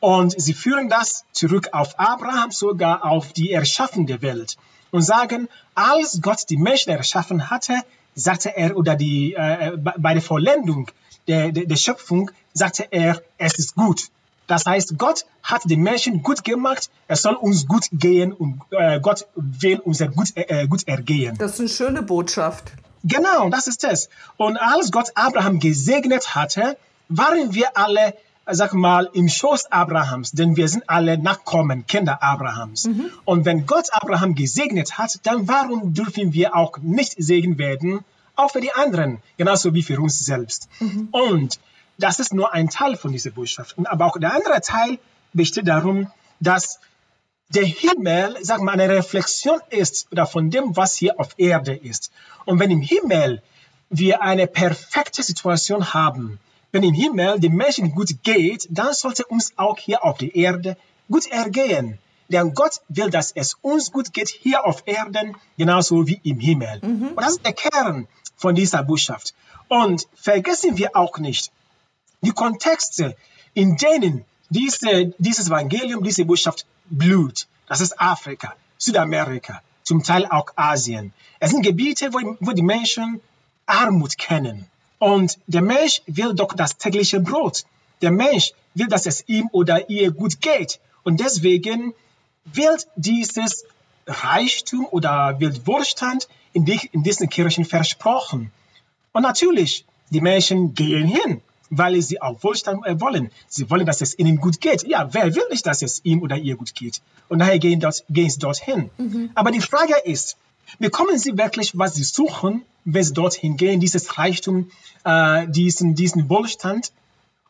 Und 0.00 0.40
sie 0.40 0.54
führen 0.54 0.88
das 0.88 1.24
zurück 1.32 1.68
auf 1.72 1.98
Abraham, 1.98 2.50
sogar 2.50 3.04
auf 3.04 3.32
die 3.32 3.52
Erschaffung 3.52 4.06
der 4.06 4.22
Welt 4.22 4.56
und 4.90 5.02
sagen, 5.02 5.48
als 5.74 6.20
Gott 6.20 6.48
die 6.50 6.56
Menschen 6.56 6.90
erschaffen 6.90 7.50
hatte, 7.50 7.80
sagte 8.14 8.56
er, 8.56 8.76
oder 8.76 8.94
die, 8.94 9.34
äh, 9.34 9.76
bei 9.76 10.12
der 10.12 10.22
Vollendung 10.22 10.90
der, 11.26 11.50
der, 11.50 11.66
der 11.66 11.76
Schöpfung, 11.76 12.30
sagte 12.52 12.86
er, 12.90 13.22
es 13.38 13.58
ist 13.58 13.74
gut. 13.74 14.08
Das 14.46 14.66
heißt, 14.66 14.98
Gott 14.98 15.24
hat 15.42 15.62
den 15.64 15.82
Menschen 15.82 16.22
gut 16.22 16.44
gemacht, 16.44 16.90
es 17.08 17.22
soll 17.22 17.34
uns 17.34 17.66
gut 17.66 17.88
gehen 17.92 18.32
und 18.32 18.60
äh, 18.70 19.00
Gott 19.00 19.26
will 19.34 19.80
unser 19.80 20.08
gut, 20.08 20.28
äh, 20.34 20.66
gut 20.66 20.86
ergehen. 20.88 21.36
Das 21.38 21.52
ist 21.52 21.60
eine 21.60 21.68
schöne 21.68 22.02
Botschaft. 22.02 22.72
Genau, 23.04 23.48
das 23.50 23.66
ist 23.66 23.84
es. 23.84 24.08
Und 24.36 24.56
als 24.56 24.90
Gott 24.90 25.12
Abraham 25.14 25.58
gesegnet 25.58 26.34
hatte, 26.34 26.76
waren 27.08 27.54
wir 27.54 27.76
alle, 27.76 28.14
sag 28.46 28.74
mal, 28.74 29.08
im 29.12 29.28
Schoß 29.28 29.72
Abrahams, 29.72 30.32
denn 30.32 30.56
wir 30.56 30.68
sind 30.68 30.88
alle 30.88 31.18
Nachkommen, 31.18 31.86
Kinder 31.86 32.22
Abrahams. 32.22 32.86
Mhm. 32.86 33.10
Und 33.24 33.44
wenn 33.44 33.66
Gott 33.66 33.88
Abraham 33.92 34.34
gesegnet 34.34 34.98
hat, 34.98 35.18
dann 35.24 35.48
warum 35.48 35.94
dürfen 35.94 36.32
wir 36.32 36.54
auch 36.54 36.78
nicht 36.78 37.14
Segen 37.18 37.58
werden, 37.58 38.04
auch 38.36 38.50
für 38.50 38.60
die 38.60 38.72
anderen, 38.72 39.18
genauso 39.36 39.74
wie 39.74 39.82
für 39.82 40.00
uns 40.00 40.24
selbst. 40.24 40.68
Mhm. 40.80 41.08
Und 41.10 41.58
das 42.02 42.18
ist 42.18 42.34
nur 42.34 42.52
ein 42.52 42.68
Teil 42.68 42.96
von 42.96 43.12
dieser 43.12 43.30
Botschaft. 43.30 43.76
Aber 43.84 44.06
auch 44.06 44.18
der 44.18 44.34
andere 44.34 44.60
Teil 44.60 44.98
besteht 45.32 45.68
darum, 45.68 46.10
dass 46.40 46.80
der 47.50 47.64
Himmel, 47.64 48.36
sagen 48.42 48.64
wir, 48.64 48.72
eine 48.72 48.88
Reflexion 48.88 49.60
ist 49.70 50.08
oder 50.10 50.26
von 50.26 50.50
dem, 50.50 50.76
was 50.76 50.96
hier 50.96 51.20
auf 51.20 51.34
Erde 51.36 51.74
ist. 51.74 52.10
Und 52.44 52.58
wenn 52.58 52.70
im 52.70 52.80
Himmel 52.80 53.42
wir 53.90 54.22
eine 54.22 54.46
perfekte 54.46 55.22
Situation 55.22 55.92
haben, 55.94 56.40
wenn 56.72 56.82
im 56.82 56.94
Himmel 56.94 57.38
den 57.38 57.54
Menschen 57.54 57.92
gut 57.94 58.22
geht, 58.22 58.66
dann 58.70 58.94
sollte 58.94 59.26
uns 59.26 59.52
auch 59.56 59.78
hier 59.78 60.02
auf 60.02 60.18
der 60.18 60.34
Erde 60.34 60.76
gut 61.10 61.26
ergehen. 61.26 61.98
Denn 62.28 62.54
Gott 62.54 62.80
will, 62.88 63.10
dass 63.10 63.32
es 63.32 63.54
uns 63.60 63.92
gut 63.92 64.12
geht 64.14 64.30
hier 64.30 64.64
auf 64.64 64.82
Erden, 64.86 65.36
genauso 65.58 66.06
wie 66.06 66.20
im 66.24 66.40
Himmel. 66.40 66.80
Mhm. 66.82 67.08
Und 67.08 67.20
das 67.20 67.32
ist 67.32 67.44
der 67.44 67.52
Kern 67.52 68.08
von 68.36 68.54
dieser 68.54 68.82
Botschaft. 68.82 69.34
Und 69.68 70.08
vergessen 70.14 70.78
wir 70.78 70.96
auch 70.96 71.18
nicht, 71.18 71.52
die 72.22 72.32
Kontexte, 72.32 73.16
in 73.54 73.76
denen 73.76 74.24
diese, 74.48 75.12
dieses 75.18 75.48
Evangelium, 75.48 76.02
diese 76.02 76.24
Botschaft 76.24 76.66
blüht. 76.88 77.46
Das 77.66 77.80
ist 77.80 78.00
Afrika, 78.00 78.54
Südamerika, 78.78 79.62
zum 79.82 80.02
Teil 80.02 80.26
auch 80.26 80.46
Asien. 80.56 81.12
Es 81.40 81.50
sind 81.50 81.62
Gebiete, 81.62 82.12
wo, 82.12 82.36
wo 82.40 82.52
die 82.52 82.62
Menschen 82.62 83.20
Armut 83.66 84.18
kennen. 84.18 84.66
Und 84.98 85.38
der 85.46 85.62
Mensch 85.62 86.02
will 86.06 86.34
doch 86.34 86.54
das 86.54 86.76
tägliche 86.76 87.20
Brot. 87.20 87.64
Der 88.02 88.10
Mensch 88.10 88.52
will, 88.74 88.86
dass 88.86 89.06
es 89.06 89.24
ihm 89.26 89.48
oder 89.52 89.90
ihr 89.90 90.12
gut 90.12 90.40
geht. 90.40 90.80
Und 91.02 91.18
deswegen 91.20 91.94
wird 92.44 92.86
dieses 92.96 93.64
Reichtum 94.06 94.86
oder 94.90 95.40
wird 95.40 95.66
Wohlstand 95.66 96.28
in, 96.52 96.64
die, 96.64 96.80
in 96.92 97.02
diesen 97.02 97.28
Kirchen 97.28 97.64
versprochen. 97.64 98.52
Und 99.12 99.22
natürlich, 99.22 99.84
die 100.10 100.20
Menschen 100.20 100.74
gehen 100.74 101.06
hin 101.06 101.40
weil 101.74 102.00
sie 102.02 102.20
auch 102.20 102.42
Wohlstand 102.42 102.86
äh, 102.86 103.00
wollen. 103.00 103.30
Sie 103.48 103.68
wollen, 103.70 103.86
dass 103.86 104.02
es 104.02 104.18
ihnen 104.18 104.36
gut 104.36 104.60
geht. 104.60 104.86
Ja, 104.86 105.08
wer 105.12 105.34
will 105.34 105.48
nicht, 105.50 105.66
dass 105.66 105.80
es 105.80 106.04
ihm 106.04 106.20
oder 106.20 106.36
ihr 106.36 106.56
gut 106.56 106.74
geht? 106.74 107.00
Und 107.28 107.38
daher 107.38 107.58
gehen, 107.58 107.80
dort, 107.80 108.04
gehen 108.10 108.28
sie 108.28 108.38
dorthin. 108.38 108.90
Mhm. 108.98 109.30
Aber 109.34 109.50
die 109.50 109.60
Frage 109.60 109.94
ist, 110.04 110.36
bekommen 110.78 111.18
sie 111.18 111.36
wirklich, 111.38 111.76
was 111.76 111.94
sie 111.94 112.04
suchen, 112.04 112.62
wenn 112.84 113.02
sie 113.02 113.14
dorthin 113.14 113.56
gehen, 113.56 113.80
dieses 113.80 114.18
Reichtum, 114.18 114.70
äh, 115.04 115.48
diesen, 115.48 115.94
diesen 115.94 116.28
Wohlstand? 116.28 116.92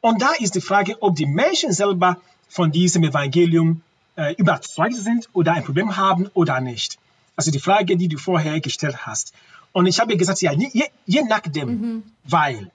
Und 0.01 0.23
da 0.23 0.31
ist 0.39 0.55
die 0.55 0.61
Frage, 0.61 1.03
ob 1.03 1.17
die 1.17 1.27
Menschen 1.27 1.73
selber 1.73 2.17
von 2.49 2.71
diesem 2.71 3.03
Evangelium 3.03 3.83
äh, 4.17 4.35
überzeugt 4.35 4.95
sind 4.95 5.29
oder 5.33 5.55
ein 5.55 5.65
Problem 5.65 5.97
haben 5.97 6.31
oder 6.35 6.61
nicht. 6.61 6.99
Also 7.35 7.51
die 7.51 7.59
Frage, 7.59 7.97
die 7.97 8.09
du 8.09 8.19
vorher 8.19 8.61
gestellt 8.61 9.05
hast. 9.05 9.33
Und 9.73 9.87
ich 9.87 9.99
habe 9.99 10.17
gesagt, 10.17 10.43
ja, 10.43 10.53
je, 10.53 10.85
je 11.07 11.23
nachdem, 11.23 11.69
mhm. 11.69 12.03
weil 12.25 12.71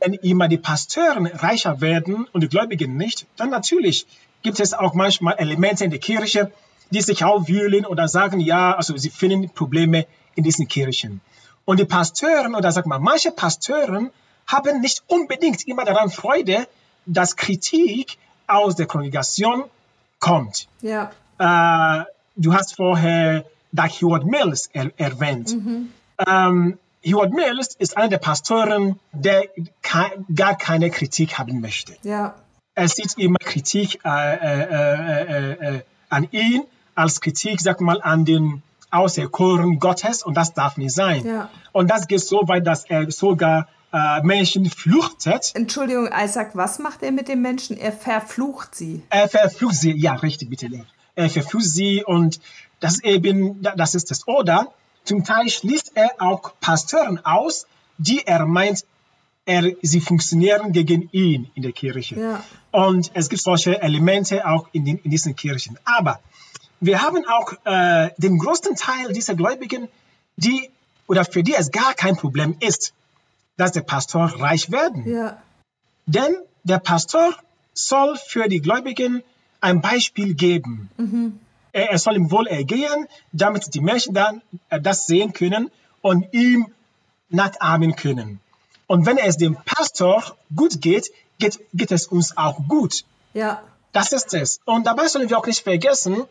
wenn 0.00 0.14
immer 0.14 0.48
die 0.48 0.58
Pastoren 0.58 1.26
reicher 1.26 1.80
werden 1.80 2.26
und 2.32 2.42
die 2.42 2.48
Gläubigen 2.48 2.96
nicht, 2.96 3.26
dann 3.36 3.50
natürlich 3.50 4.06
gibt 4.42 4.60
es 4.60 4.74
auch 4.74 4.94
manchmal 4.94 5.36
Elemente 5.38 5.84
in 5.84 5.90
der 5.90 6.00
Kirche, 6.00 6.52
die 6.90 7.00
sich 7.00 7.24
aufwühlen 7.24 7.86
oder 7.86 8.08
sagen, 8.08 8.40
ja, 8.40 8.74
also 8.74 8.96
sie 8.96 9.10
finden 9.10 9.48
Probleme 9.50 10.06
in 10.34 10.44
diesen 10.44 10.68
Kirchen. 10.68 11.20
Und 11.64 11.80
die 11.80 11.84
Pastoren 11.84 12.54
oder 12.54 12.72
sag 12.72 12.86
mal, 12.86 12.98
manche 12.98 13.30
Pastoren 13.30 14.10
haben 14.46 14.80
nicht 14.80 15.02
unbedingt 15.06 15.66
immer 15.66 15.84
daran 15.84 16.10
Freude, 16.10 16.66
dass 17.06 17.36
Kritik 17.36 18.18
aus 18.46 18.76
der 18.76 18.86
Kongregation 18.86 19.64
kommt. 20.20 20.68
Ja. 20.82 21.10
Äh, 21.38 22.04
du 22.36 22.54
hast 22.54 22.76
vorher 22.76 23.44
Doug 23.72 23.88
Hewitt 23.88 24.24
Mills 24.24 24.68
er 24.72 24.90
erwähnt. 24.98 25.54
Mhm. 25.54 25.92
Ähm, 26.26 26.78
Howard 27.06 27.32
Mills 27.32 27.74
ist 27.78 27.96
einer 27.96 28.08
der 28.08 28.18
Pastoren, 28.18 28.98
der 29.12 29.48
gar 30.34 30.56
keine 30.56 30.90
Kritik 30.90 31.38
haben 31.38 31.60
möchte. 31.60 31.94
Ja. 32.02 32.34
Er 32.74 32.88
sieht 32.88 33.18
immer 33.18 33.38
Kritik 33.38 34.00
äh, 34.04 34.34
äh, 34.34 35.76
äh, 35.76 35.82
an 36.08 36.28
ihn 36.32 36.62
als 36.94 37.20
Kritik, 37.20 37.60
sag 37.60 37.80
mal, 37.80 38.00
an 38.02 38.24
den 38.24 38.62
Auserkoren 38.90 39.78
Gottes 39.78 40.22
und 40.22 40.34
das 40.34 40.54
darf 40.54 40.76
nicht 40.76 40.94
sein. 40.94 41.26
Ja. 41.26 41.50
Und 41.72 41.90
das 41.90 42.06
geht 42.06 42.20
so 42.20 42.46
weit, 42.46 42.66
dass 42.66 42.84
er 42.84 43.10
sogar 43.10 43.68
äh, 43.92 44.22
Menschen 44.22 44.70
fluchtet. 44.70 45.52
Entschuldigung, 45.54 46.08
Isaac, 46.12 46.50
was 46.54 46.78
macht 46.78 47.02
er 47.02 47.12
mit 47.12 47.28
den 47.28 47.42
Menschen? 47.42 47.76
Er 47.76 47.92
verflucht 47.92 48.74
sie. 48.74 49.02
Er 49.10 49.28
verflucht 49.28 49.76
sie, 49.76 49.92
ja, 49.92 50.14
richtig, 50.14 50.50
bitte. 50.50 50.68
Er 51.16 51.30
verflucht 51.30 51.64
sie 51.64 52.04
und 52.04 52.40
Das 52.84 52.96
ist 52.96 53.04
eben, 53.04 53.62
das 53.62 53.94
ist 53.94 54.10
es. 54.10 54.28
Oder 54.28 54.68
zum 55.04 55.24
Teil 55.24 55.48
schließt 55.48 55.92
er 55.94 56.10
auch 56.18 56.54
Pastoren 56.60 57.24
aus, 57.24 57.66
die 57.98 58.26
er 58.26 58.46
meint, 58.46 58.84
er, 59.46 59.72
sie 59.82 60.00
funktionieren 60.00 60.72
gegen 60.72 61.08
ihn 61.12 61.50
in 61.54 61.62
der 61.62 61.72
Kirche. 61.72 62.18
Ja. 62.18 62.44
Und 62.70 63.10
es 63.14 63.28
gibt 63.28 63.42
solche 63.42 63.80
Elemente 63.80 64.46
auch 64.46 64.68
in, 64.72 64.84
den, 64.84 64.98
in 64.98 65.10
diesen 65.10 65.36
Kirchen. 65.36 65.78
Aber 65.84 66.20
wir 66.80 67.02
haben 67.02 67.24
auch 67.26 67.52
äh, 67.64 68.10
den 68.16 68.38
größten 68.38 68.76
Teil 68.76 69.12
dieser 69.12 69.34
Gläubigen, 69.34 69.88
die 70.36 70.70
oder 71.06 71.24
für 71.24 71.42
die 71.42 71.54
es 71.54 71.70
gar 71.70 71.94
kein 71.94 72.16
Problem 72.16 72.56
ist, 72.60 72.94
dass 73.56 73.72
der 73.72 73.82
Pastor 73.82 74.26
reich 74.40 74.70
werden. 74.70 75.06
Ja. 75.06 75.42
Denn 76.06 76.36
der 76.64 76.78
Pastor 76.78 77.34
soll 77.74 78.16
für 78.16 78.48
die 78.48 78.60
Gläubigen 78.60 79.22
ein 79.60 79.80
Beispiel 79.80 80.34
geben. 80.34 80.90
Er, 80.96 81.40
er 81.74 81.98
soll 81.98 82.16
ihm 82.16 82.30
wohl 82.30 82.46
ergehen, 82.46 83.06
damit 83.32 83.74
die 83.74 83.80
Menschen 83.80 84.14
dann 84.14 84.42
äh, 84.70 84.80
das 84.80 85.06
sehen 85.06 85.32
können 85.32 85.70
und 86.02 86.32
ihm 86.32 86.68
nachahmen 87.28 87.96
können. 87.96 88.40
Und 88.86 89.06
wenn 89.06 89.18
es 89.18 89.36
dem 89.36 89.56
Pastor 89.56 90.36
gut 90.54 90.80
geht, 90.80 91.10
geht, 91.38 91.58
geht 91.72 91.90
es 91.90 92.06
uns 92.06 92.36
auch 92.36 92.58
gut. 92.68 93.04
Ja. 93.32 93.62
Das 93.92 94.12
ist 94.12 94.34
es. 94.34 94.60
Und 94.64 94.86
dabei 94.86 95.08
sollen 95.08 95.28
wir 95.30 95.38
auch 95.38 95.46
nicht 95.46 95.62
vergessen, 95.62 96.24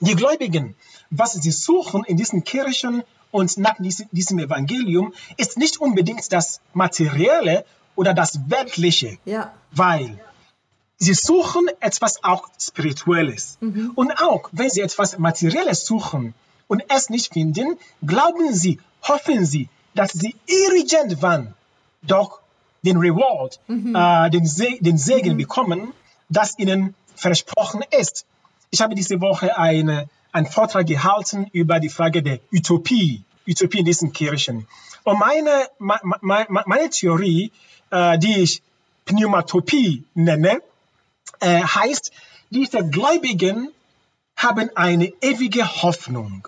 die 0.00 0.14
Gläubigen, 0.14 0.76
was 1.10 1.32
sie 1.32 1.50
suchen 1.50 2.04
in 2.04 2.16
diesen 2.16 2.44
Kirchen 2.44 3.02
und 3.30 3.56
nach 3.58 3.76
diesem 3.78 4.08
diesem 4.12 4.38
Evangelium, 4.38 5.14
ist 5.36 5.56
nicht 5.56 5.80
unbedingt 5.80 6.32
das 6.32 6.60
Materielle 6.74 7.64
oder 7.96 8.12
das 8.14 8.38
Weltliche, 8.50 9.18
Ja. 9.24 9.52
weil 9.72 10.18
sie 10.98 11.14
suchen 11.14 11.66
etwas 11.80 12.22
auch 12.24 12.48
Spirituelles. 12.58 13.58
Und 13.94 14.12
auch 14.22 14.48
wenn 14.52 14.70
sie 14.70 14.80
etwas 14.80 15.18
Materielles 15.18 15.84
suchen 15.86 16.34
und 16.68 16.82
es 16.88 17.10
nicht 17.10 17.32
finden, 17.32 17.78
glauben 18.04 18.52
sie, 18.54 18.80
hoffen 19.02 19.44
sie, 19.44 19.68
dass 19.94 20.12
sie 20.12 20.34
irgendwann 20.46 21.54
doch 22.02 22.40
den 22.82 22.96
Reward, 22.98 23.58
äh, 23.68 24.30
den, 24.30 24.46
Se 24.46 24.76
den 24.80 24.98
Segen 24.98 25.36
bekommen, 25.36 25.92
das 26.28 26.58
ihnen 26.58 26.94
versprochen 27.14 27.82
ist. 27.98 28.26
Ich 28.70 28.80
habe 28.80 28.94
diese 28.94 29.20
Woche 29.20 29.56
eine, 29.58 30.08
einen 30.32 30.46
Vortrag 30.46 30.86
gehalten 30.86 31.46
über 31.52 31.80
die 31.80 31.88
Frage 31.88 32.22
der 32.22 32.40
Utopie, 32.52 33.22
Utopie 33.48 33.78
in 33.80 33.84
diesen 33.86 34.12
Kirchen. 34.12 34.66
Und 35.04 35.18
meine, 35.18 35.68
ma- 35.78 36.00
meine 36.66 36.90
Theorie, 36.90 37.52
äh, 37.90 38.18
die 38.18 38.40
ich 38.42 38.62
Pneumatopie 39.04 40.04
nenne, 40.14 40.60
äh, 41.40 41.62
heißt, 41.62 42.12
diese 42.50 42.88
Gläubigen 42.88 43.70
haben 44.36 44.70
eine 44.74 45.12
ewige 45.20 45.82
Hoffnung, 45.82 46.46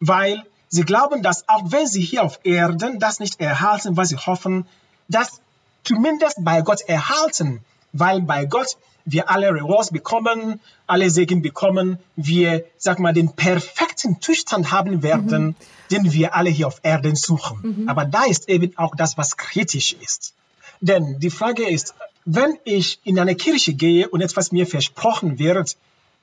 weil 0.00 0.44
sie 0.68 0.84
glauben, 0.84 1.22
dass 1.22 1.48
auch 1.48 1.70
wenn 1.70 1.86
sie 1.86 2.02
hier 2.02 2.22
auf 2.22 2.40
Erden 2.44 2.98
das 2.98 3.20
nicht 3.20 3.40
erhalten, 3.40 3.96
was 3.96 4.08
sie 4.08 4.16
hoffen, 4.16 4.66
das 5.08 5.40
zumindest 5.84 6.36
bei 6.40 6.62
Gott 6.62 6.80
erhalten, 6.82 7.64
weil 7.92 8.22
bei 8.22 8.46
Gott 8.46 8.76
wir 9.04 9.30
alle 9.30 9.52
Rewards 9.52 9.90
bekommen, 9.90 10.60
alle 10.86 11.10
Segen 11.10 11.42
bekommen, 11.42 11.98
wir, 12.16 12.64
sag 12.78 12.98
mal, 12.98 13.12
den 13.12 13.32
perfekten 13.32 14.20
Zustand 14.20 14.70
haben 14.70 15.02
werden, 15.02 15.56
den 15.90 16.12
wir 16.12 16.34
alle 16.34 16.50
hier 16.50 16.66
auf 16.66 16.80
Erden 16.82 17.16
suchen. 17.16 17.88
Aber 17.88 18.04
da 18.04 18.24
ist 18.24 18.48
eben 18.48 18.76
auch 18.76 18.94
das, 18.94 19.18
was 19.18 19.36
kritisch 19.36 19.94
ist. 19.94 20.34
Denn 20.80 21.18
die 21.18 21.30
Frage 21.30 21.68
ist, 21.68 21.94
wenn 22.34 22.58
ich 22.64 23.00
in 23.04 23.18
eine 23.18 23.34
Kirche 23.34 23.74
gehe 23.74 24.08
und 24.08 24.20
etwas 24.20 24.52
mir 24.52 24.66
versprochen 24.66 25.38
wird, 25.38 25.76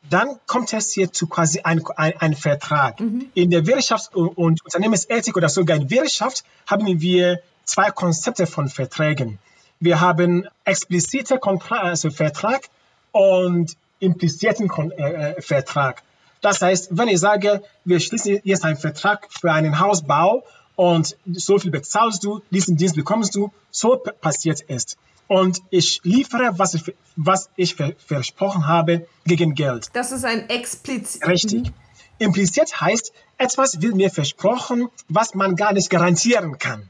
dann 0.10 0.40
kommt 0.46 0.72
es 0.74 0.94
hier 0.94 1.12
zu 1.12 1.28
quasi 1.28 1.62
ein, 1.62 1.84
ein, 1.98 2.14
ein 2.20 2.36
Vertrag. 2.36 3.00
In 3.34 3.50
der 3.50 3.66
Wirtschafts- 3.66 4.14
und 4.14 4.64
Unternehmensethik 4.64 5.36
oder 5.36 5.50
sogar 5.50 5.76
in 5.76 5.90
Wirtschaft 5.90 6.44
haben 6.66 7.02
wir 7.02 7.42
zwei 7.66 7.92
Konzepte 7.92 8.48
von 8.48 8.70
Verträgen. 8.70 9.39
Wir 9.80 10.00
haben 10.00 10.48
explizite 10.63 11.39
Kontra 11.39 11.80
also 11.82 12.10
Vertrag 12.10 12.70
und 13.12 13.76
implizierten 14.00 14.67
Kon 14.67 14.91
äh, 14.91 15.32
äh, 15.32 15.41
Vertrag. 15.41 16.04
Das 16.41 16.62
heißt, 16.62 16.89
wenn 16.91 17.10
ich 17.10 17.20
sage, 17.20 17.63
wir 17.84 18.00
schließen 18.00 18.39
jetzt 18.43 18.63
einen 18.63 18.78
Vertrag 18.78 19.28
für 19.30 19.52
einen 19.52 19.80
Hausbau 19.80 20.46
und 20.76 21.17
so 21.34 21.58
viel 21.58 21.72
bezahlst 21.72 22.24
du, 22.24 22.41
diesen 22.52 22.78
Dienst 22.78 22.96
bekommst 22.96 23.36
du, 23.36 23.52
so 23.72 23.98
passiert 23.98 24.63
es. 24.67 24.96
Und 25.28 25.62
ich 25.70 26.00
liefere, 26.04 26.58
was 26.58 26.74
ich, 26.74 26.96
was 27.16 27.50
ich 27.56 27.76
ver 27.76 27.94
versprochen 28.06 28.68
habe, 28.68 29.08
gegen 29.26 29.56
Geld. 29.56 29.90
Das 29.94 30.12
ist 30.12 30.24
ein 30.24 30.50
explizit. 30.50 31.28
Richtig. 31.28 31.72
Impliziert 32.20 32.82
heißt, 32.82 33.13
etwas 33.38 33.82
wird 33.82 33.96
mir 33.96 34.10
versprochen, 34.10 34.90
was 35.10 35.36
man 35.36 35.56
gar 35.56 35.74
nicht 35.74 35.90
garantieren 35.90 36.58
kann. 36.58 36.90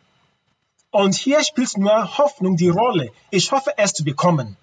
Und 0.92 1.16
hier 1.16 1.44
spielt 1.44 1.78
nur 1.78 2.18
Hoffnung 2.18 2.56
die 2.56 2.70
Rolle. 2.70 3.12
Ich 3.30 3.52
hoffe, 3.52 3.72
es 3.78 3.94
zu 3.94 4.04
bekommen. 4.04 4.56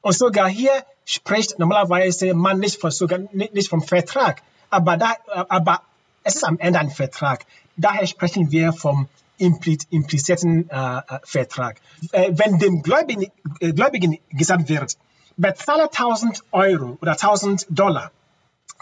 Und 0.00 0.14
sogar 0.14 0.48
hier 0.48 0.72
spricht 1.04 1.58
normalerweise 1.58 2.34
man 2.34 2.58
nicht, 2.58 2.80
von, 2.80 2.90
sogar 2.90 3.18
nicht 3.32 3.54
nicht 3.54 3.68
vom 3.68 3.82
Vertrag, 3.82 4.42
aber, 4.70 4.96
da, 4.96 5.14
aber 5.48 5.82
es 6.24 6.36
ist 6.36 6.44
am 6.44 6.58
Ende 6.58 6.78
ein 6.78 6.90
Vertrag. 6.90 7.44
Daher 7.76 8.06
sprechen 8.06 8.50
wir 8.50 8.72
vom 8.72 9.08
impli- 9.40 9.86
implizierten 9.90 10.68
äh, 10.70 10.98
äh, 10.98 11.00
Vertrag. 11.24 11.80
Äh, 12.12 12.32
wenn 12.32 12.58
dem 12.58 12.82
Gläubigen, 12.82 13.30
äh, 13.60 13.72
Gläubigen 13.72 14.18
gesagt 14.30 14.68
wird, 14.68 14.96
bezahle 15.36 15.84
1000 15.84 16.44
Euro 16.52 16.98
oder 17.00 17.12
1000 17.12 17.66
Dollar 17.70 18.10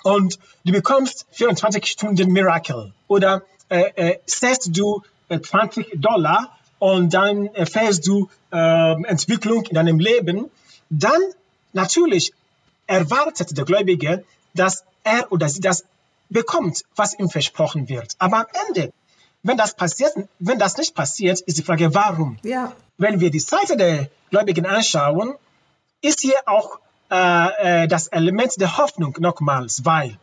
und 0.02 0.38
du 0.64 0.72
bekommst 0.72 1.26
24 1.32 1.86
Stunden 1.86 2.32
Miracle 2.32 2.92
oder 3.06 3.42
äh, 3.68 3.90
äh, 3.94 4.18
setzt 4.26 4.76
du 4.76 5.02
äh, 5.28 5.40
20 5.40 6.00
Dollar 6.00 6.58
und 6.78 7.12
dann 7.14 7.46
erfährst 7.54 8.06
du 8.06 8.28
äh, 8.52 8.56
Entwicklung 9.04 9.64
in 9.66 9.74
deinem 9.74 9.98
Leben, 9.98 10.50
dann 10.90 11.20
natürlich 11.72 12.32
erwartet 12.86 13.56
der 13.56 13.64
Gläubige, 13.64 14.24
dass 14.54 14.84
er 15.04 15.30
oder 15.30 15.48
sie 15.48 15.60
das 15.60 15.84
bekommt, 16.30 16.84
was 16.96 17.18
ihm 17.18 17.28
versprochen 17.28 17.88
wird. 17.88 18.14
Aber 18.18 18.38
am 18.38 18.46
Ende, 18.68 18.92
wenn 19.42 19.56
das 19.56 19.74
passiert, 19.74 20.12
wenn 20.38 20.58
das 20.58 20.76
nicht 20.76 20.94
passiert, 20.94 21.40
ist 21.40 21.58
die 21.58 21.62
Frage, 21.62 21.94
warum? 21.94 22.38
Ja. 22.42 22.72
Wenn 22.96 23.20
wir 23.20 23.30
die 23.30 23.40
Seite 23.40 23.76
der 23.76 24.08
Gläubigen 24.30 24.66
anschauen, 24.66 25.34
ist 26.00 26.20
hier 26.20 26.36
auch 26.46 26.78
äh, 27.10 27.84
äh, 27.84 27.88
das 27.88 28.08
Element 28.08 28.60
der 28.60 28.76
Hoffnung 28.76 29.16
nochmals, 29.20 29.84
weil 29.84 30.18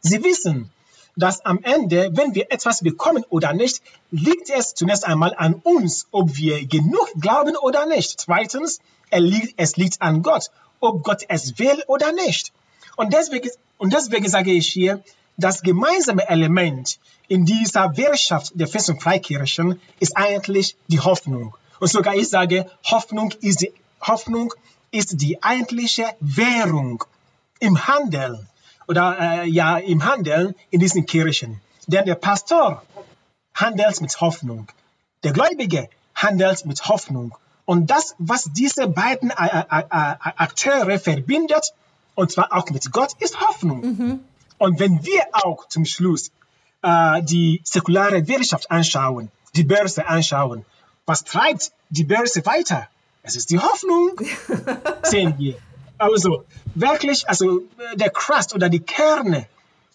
sie 0.00 0.22
wissen, 0.24 0.70
dass 1.16 1.44
am 1.44 1.60
Ende, 1.62 2.10
wenn 2.12 2.34
wir 2.34 2.52
etwas 2.52 2.82
bekommen 2.82 3.24
oder 3.30 3.52
nicht, 3.52 3.82
liegt 4.10 4.50
es 4.50 4.74
zunächst 4.74 5.06
einmal 5.06 5.34
an 5.36 5.54
uns, 5.54 6.06
ob 6.10 6.36
wir 6.36 6.66
genug 6.66 7.10
glauben 7.18 7.56
oder 7.56 7.86
nicht. 7.86 8.20
Zweitens, 8.20 8.80
es 9.10 9.20
liegt, 9.20 9.54
es 9.56 9.76
liegt 9.76 10.02
an 10.02 10.22
Gott, 10.22 10.50
ob 10.80 11.02
Gott 11.02 11.22
es 11.28 11.58
will 11.58 11.82
oder 11.86 12.12
nicht. 12.12 12.52
Und 12.96 13.12
deswegen, 13.12 13.50
und 13.78 13.92
deswegen 13.92 14.28
sage 14.28 14.52
ich 14.52 14.68
hier, 14.68 15.02
das 15.36 15.62
gemeinsame 15.62 16.28
Element 16.28 16.98
in 17.28 17.44
dieser 17.44 17.96
Wirtschaft 17.96 18.52
der 18.54 18.68
Fest- 18.68 18.90
und 18.90 19.02
Freikirchen 19.02 19.80
ist 20.00 20.16
eigentlich 20.16 20.76
die 20.88 21.00
Hoffnung. 21.00 21.54
Und 21.80 21.88
sogar 21.88 22.14
ich 22.14 22.28
sage, 22.28 22.70
Hoffnung 22.84 23.32
ist 23.40 23.60
die, 23.60 23.72
Hoffnung 24.00 24.54
ist 24.90 25.20
die 25.20 25.42
eigentliche 25.42 26.06
Währung 26.20 27.04
im 27.60 27.86
Handel 27.86 28.46
oder 28.88 29.18
äh, 29.18 29.48
ja 29.48 29.78
im 29.78 30.04
Handeln 30.04 30.54
in 30.70 30.80
diesen 30.80 31.06
Kirchen. 31.06 31.60
Denn 31.86 32.06
der 32.06 32.14
Pastor 32.14 32.82
handelt 33.54 34.00
mit 34.00 34.20
Hoffnung. 34.20 34.68
Der 35.22 35.32
Gläubige 35.32 35.88
handelt 36.14 36.64
mit 36.66 36.86
Hoffnung. 36.88 37.36
Und 37.64 37.90
das, 37.90 38.14
was 38.18 38.44
diese 38.52 38.86
beiden 38.86 39.30
äh, 39.30 39.34
äh, 39.34 39.80
äh, 39.80 39.84
Akteure 39.90 40.98
verbindet, 40.98 41.74
und 42.14 42.30
zwar 42.30 42.52
auch 42.52 42.70
mit 42.70 42.90
Gott, 42.92 43.14
ist 43.18 43.40
Hoffnung. 43.40 44.20
Und 44.58 44.80
wenn 44.80 45.04
wir 45.04 45.22
auch 45.32 45.68
zum 45.68 45.84
Schluss 45.84 46.30
äh, 46.82 47.22
die 47.22 47.60
säkulare 47.64 48.26
Wirtschaft 48.28 48.70
anschauen, 48.70 49.30
die 49.54 49.64
Börse 49.64 50.06
anschauen, 50.06 50.64
was 51.04 51.24
treibt 51.24 51.72
die 51.88 52.04
Börse 52.04 52.44
weiter? 52.46 52.88
Es 53.22 53.36
ist 53.36 53.50
die 53.50 53.58
Hoffnung, 53.58 54.12
sehen 55.02 55.34
wir. 55.38 55.56
Also 55.98 56.44
wirklich, 56.74 57.28
also 57.28 57.62
der 57.94 58.10
Crust 58.10 58.54
oder 58.54 58.68
die 58.68 58.80
Kerne 58.80 59.46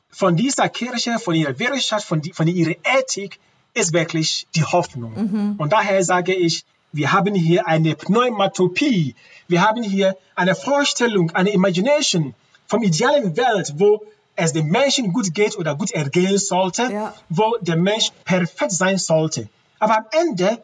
von 0.09 0.35
dieser 0.35 0.67
Kirche, 0.69 1.19
von 1.19 1.35
ihrer 1.35 1.57
Wirtschaft, 1.59 2.05
von, 2.05 2.21
die, 2.21 2.33
von 2.33 2.47
ihrer 2.47 2.75
Ethik 2.83 3.39
ist 3.73 3.93
wirklich 3.93 4.47
die 4.55 4.63
Hoffnung. 4.63 5.55
Und 5.57 5.71
daher 5.71 6.03
sage 6.03 6.33
ich, 6.33 6.65
wir 6.91 7.13
haben 7.13 7.33
hier 7.35 7.67
eine 7.67 7.95
Pneumatopie. 7.95 9.15
Wir 9.47 9.61
haben 9.61 9.81
hier 9.81 10.17
eine 10.35 10.55
Vorstellung, 10.55 11.31
eine 11.31 11.51
Imagination 11.51 12.35
vom 12.67 12.83
idealen 12.83 13.37
Welt, 13.37 13.73
wo 13.77 14.03
es 14.35 14.53
dem 14.53 14.67
Menschen 14.69 15.13
gut 15.13 15.33
geht 15.33 15.57
oder 15.57 15.75
gut 15.75 15.91
ergehen 15.91 16.37
sollte, 16.37 16.83
Ja. 16.91 17.13
wo 17.29 17.57
der 17.61 17.75
Mensch 17.77 18.11
perfekt 18.25 18.71
sein 18.71 18.97
sollte. 18.97 19.49
Aber 19.79 19.97
am 19.97 20.05
Ende 20.11 20.63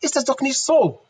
ist 0.00 0.16
es 0.16 0.24
doch 0.24 0.40
nicht 0.40 0.58
so. 0.58 1.00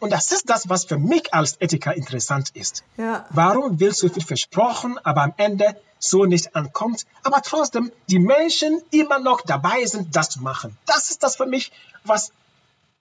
Und 0.00 0.10
das 0.10 0.32
ist 0.32 0.48
das, 0.48 0.68
was 0.68 0.84
für 0.86 0.98
mich 0.98 1.34
als 1.34 1.60
Ethiker 1.60 1.94
interessant 1.94 2.50
ist. 2.54 2.82
Ja. 2.96 3.26
Warum 3.30 3.78
wird 3.78 3.94
so 3.94 4.08
viel 4.08 4.24
versprochen, 4.24 4.98
aber 5.04 5.22
am 5.22 5.34
Ende 5.36 5.76
so 5.98 6.24
nicht 6.24 6.56
ankommt, 6.56 7.04
aber 7.22 7.42
trotzdem 7.42 7.92
die 8.08 8.18
Menschen 8.18 8.80
immer 8.90 9.18
noch 9.18 9.42
dabei 9.42 9.84
sind, 9.84 10.16
das 10.16 10.30
zu 10.30 10.40
machen. 10.40 10.76
Das 10.86 11.10
ist 11.10 11.22
das 11.22 11.36
für 11.36 11.44
mich, 11.46 11.70
was 12.04 12.32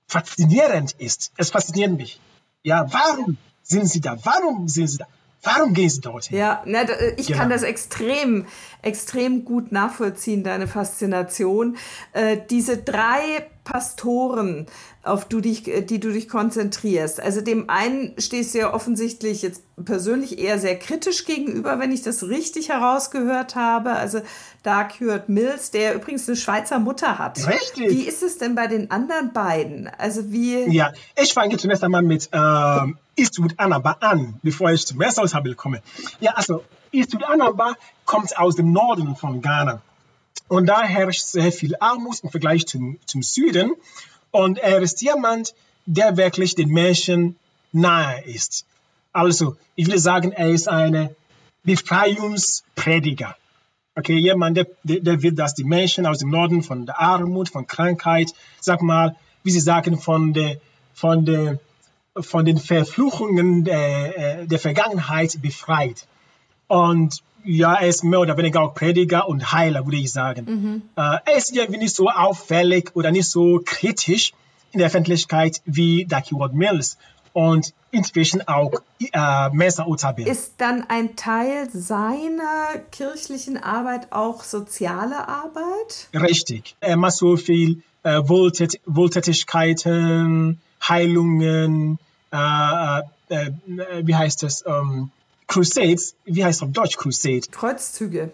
faszinierend 0.08 0.92
ist. 0.94 1.32
Es 1.38 1.52
fasziniert 1.52 1.92
mich. 1.94 2.20
Ja, 2.64 2.86
warum 2.92 3.38
sind 3.64 3.88
sie 3.88 4.02
da? 4.02 4.18
Warum 4.24 4.68
sind 4.68 4.88
sie 4.88 4.98
da? 4.98 5.06
Warum 5.42 5.74
gehen 5.74 5.90
sie 5.90 6.02
dorthin? 6.02 6.38
Ja, 6.38 6.62
na, 6.66 6.84
ich 7.16 7.28
genau. 7.28 7.40
kann 7.40 7.50
das 7.50 7.64
extrem, 7.64 8.46
extrem 8.82 9.46
gut 9.46 9.72
nachvollziehen, 9.72 10.44
deine 10.44 10.68
Faszination. 10.68 11.78
Äh, 12.14 12.38
diese 12.50 12.78
drei 12.78 13.48
Pastoren, 13.64 14.66
auf 15.04 15.26
du 15.26 15.42
dich, 15.42 15.68
äh, 15.68 15.82
die 15.82 16.00
du 16.00 16.12
dich 16.12 16.28
konzentrierst. 16.28 17.20
Also 17.20 17.42
dem 17.42 17.70
einen 17.70 18.14
stehst 18.18 18.54
du 18.54 18.60
ja 18.60 18.74
offensichtlich 18.74 19.42
jetzt 19.42 19.64
persönlich 19.84 20.40
eher 20.40 20.60
sehr 20.60 20.78
kritisch 20.78 21.26
gegenüber, 21.26 21.80
wenn 21.80 21.92
ich 21.92 22.02
das 22.02 22.24
richtig 22.24 22.70
herausgehört 22.70 23.56
habe. 23.56 23.92
Also 23.92 24.22
Dark 24.64 25.00
Hurt 25.00 25.30
Mills, 25.30 25.72
der 25.72 25.96
übrigens 25.96 26.28
eine 26.28 26.36
Schweizer 26.36 26.80
Mutter 26.80 27.18
hat. 27.18 27.46
Richtig. 27.48 27.92
Wie 27.92 28.04
ist 28.04 28.24
es 28.24 28.38
denn 28.38 28.56
bei 28.56 28.68
den 28.68 28.92
anderen 28.92 29.32
beiden? 29.32 29.90
Also 29.98 30.32
wie? 30.32 30.70
Ja, 30.74 30.92
ich 31.22 31.34
fange 31.34 31.58
zunächst 31.58 31.84
einmal 31.84 32.02
mit 32.02 32.30
ähm, 32.32 32.98
Eastwood 33.16 33.54
Anaba 33.58 33.98
an, 34.00 34.40
bevor 34.44 34.72
ich 34.72 34.86
zum 34.86 34.98
Messerhaushabel 34.98 35.56
komme. 35.56 35.82
Ja, 36.20 36.32
also 36.32 36.64
Eastwood 36.92 37.24
Anaba 37.24 37.76
kommt 38.06 38.38
aus 38.38 38.56
dem 38.56 38.72
Norden 38.72 39.16
von 39.16 39.42
Ghana. 39.42 39.82
Und 40.50 40.66
da 40.66 40.82
herrscht 40.82 41.22
sehr 41.22 41.52
viel 41.52 41.76
Armut 41.80 42.20
im 42.24 42.32
Vergleich 42.32 42.66
zum, 42.66 43.00
zum 43.06 43.22
Süden. 43.22 43.72
Und 44.32 44.58
er 44.58 44.82
ist 44.82 45.02
jemand, 45.02 45.54
der 45.86 46.18
wirklich 46.18 46.56
den 46.56 46.70
Menschen 46.70 47.38
nahe 47.72 48.24
ist. 48.26 48.66
Also, 49.14 49.56
ich 49.76 49.88
will 49.88 50.00
sagen, 50.00 50.32
er 50.32 50.50
ist 50.50 50.68
ein 50.68 51.16
Befreiungsprediger. 51.64 53.36
Okay, 53.96 54.18
jemand, 54.18 54.58
der, 54.58 54.68
der 54.84 55.22
will, 55.22 55.34
dass 55.34 55.54
die 55.54 55.64
Menschen 55.64 56.06
aus 56.06 56.20
dem 56.20 56.30
Norden 56.30 56.64
von 56.64 56.86
der 56.86 57.00
Armut, 57.00 57.50
von 57.50 57.68
Krankheit, 57.68 58.34
sag 58.60 58.82
mal, 58.82 59.16
wie 59.44 59.52
sie 59.52 59.60
sagen, 59.60 60.00
von 60.00 60.34
der, 60.34 60.58
von 60.94 61.26
der, 61.26 61.60
von 62.20 62.46
den 62.46 62.58
Verfluchungen 62.58 63.66
der, 63.66 64.42
äh, 64.42 64.48
der 64.48 64.60
Vergangenheit 64.60 65.42
befreit. 65.42 66.08
Und 66.68 67.22
ja, 67.44 67.76
er 67.76 67.88
ist 67.88 68.04
mehr 68.04 68.20
oder 68.20 68.38
weniger 68.38 68.62
auch 68.62 68.74
Prediger 68.74 69.28
und 69.28 69.52
Heiler, 69.52 69.86
würde 69.86 69.98
ich 69.98 70.12
sagen. 70.12 70.46
Mhm. 70.46 70.82
Äh, 70.96 71.18
er 71.26 71.38
ist 71.38 71.56
irgendwie 71.56 71.80
nicht 71.80 71.96
so 71.96 72.10
auffällig 72.10 72.92
oder 72.96 73.12
nicht 73.12 73.30
so 73.30 73.62
kritisch 73.64 74.34
in 74.72 74.80
der 74.80 74.88
Öffentlichkeit 74.88 75.62
wie 75.66 76.06
Ducky 76.06 76.36
Ward 76.36 76.54
Mills 76.54 76.98
und 77.34 77.74
inzwischen 77.92 78.48
auch 78.48 78.74
äh, 79.00 79.50
Mesa 79.50 79.86
Otabil. 79.86 80.28
Ist 80.28 80.56
dann 80.58 80.86
ein 80.90 81.16
Teil 81.16 81.70
seiner 81.72 82.80
kirchlichen 82.92 83.58
Arbeit 83.58 84.12
auch 84.12 84.44
soziale 84.44 85.28
Arbeit? 85.28 86.10
Richtig. 86.14 86.76
Er 86.80 86.98
macht 86.98 87.14
so 87.14 87.38
viel 87.38 87.82
äh, 88.04 88.22
Wohltät 88.26 88.80
Wohltätigkeiten, 88.86 90.62
Heilungen, 90.88 92.00
äh, 92.32 93.00
äh, 93.00 93.02
äh 93.30 93.52
wie 94.04 94.16
heißt 94.16 94.44
es? 94.44 94.64
Ähm, 94.66 95.12
Crusades, 95.50 96.16
wie 96.26 96.46
heißt 96.46 96.60
es 96.60 96.64
auf 96.64 96.72
Deutsch 96.72 96.96
Crusade? 96.96 97.42
Kreuzzüge. 97.52 98.32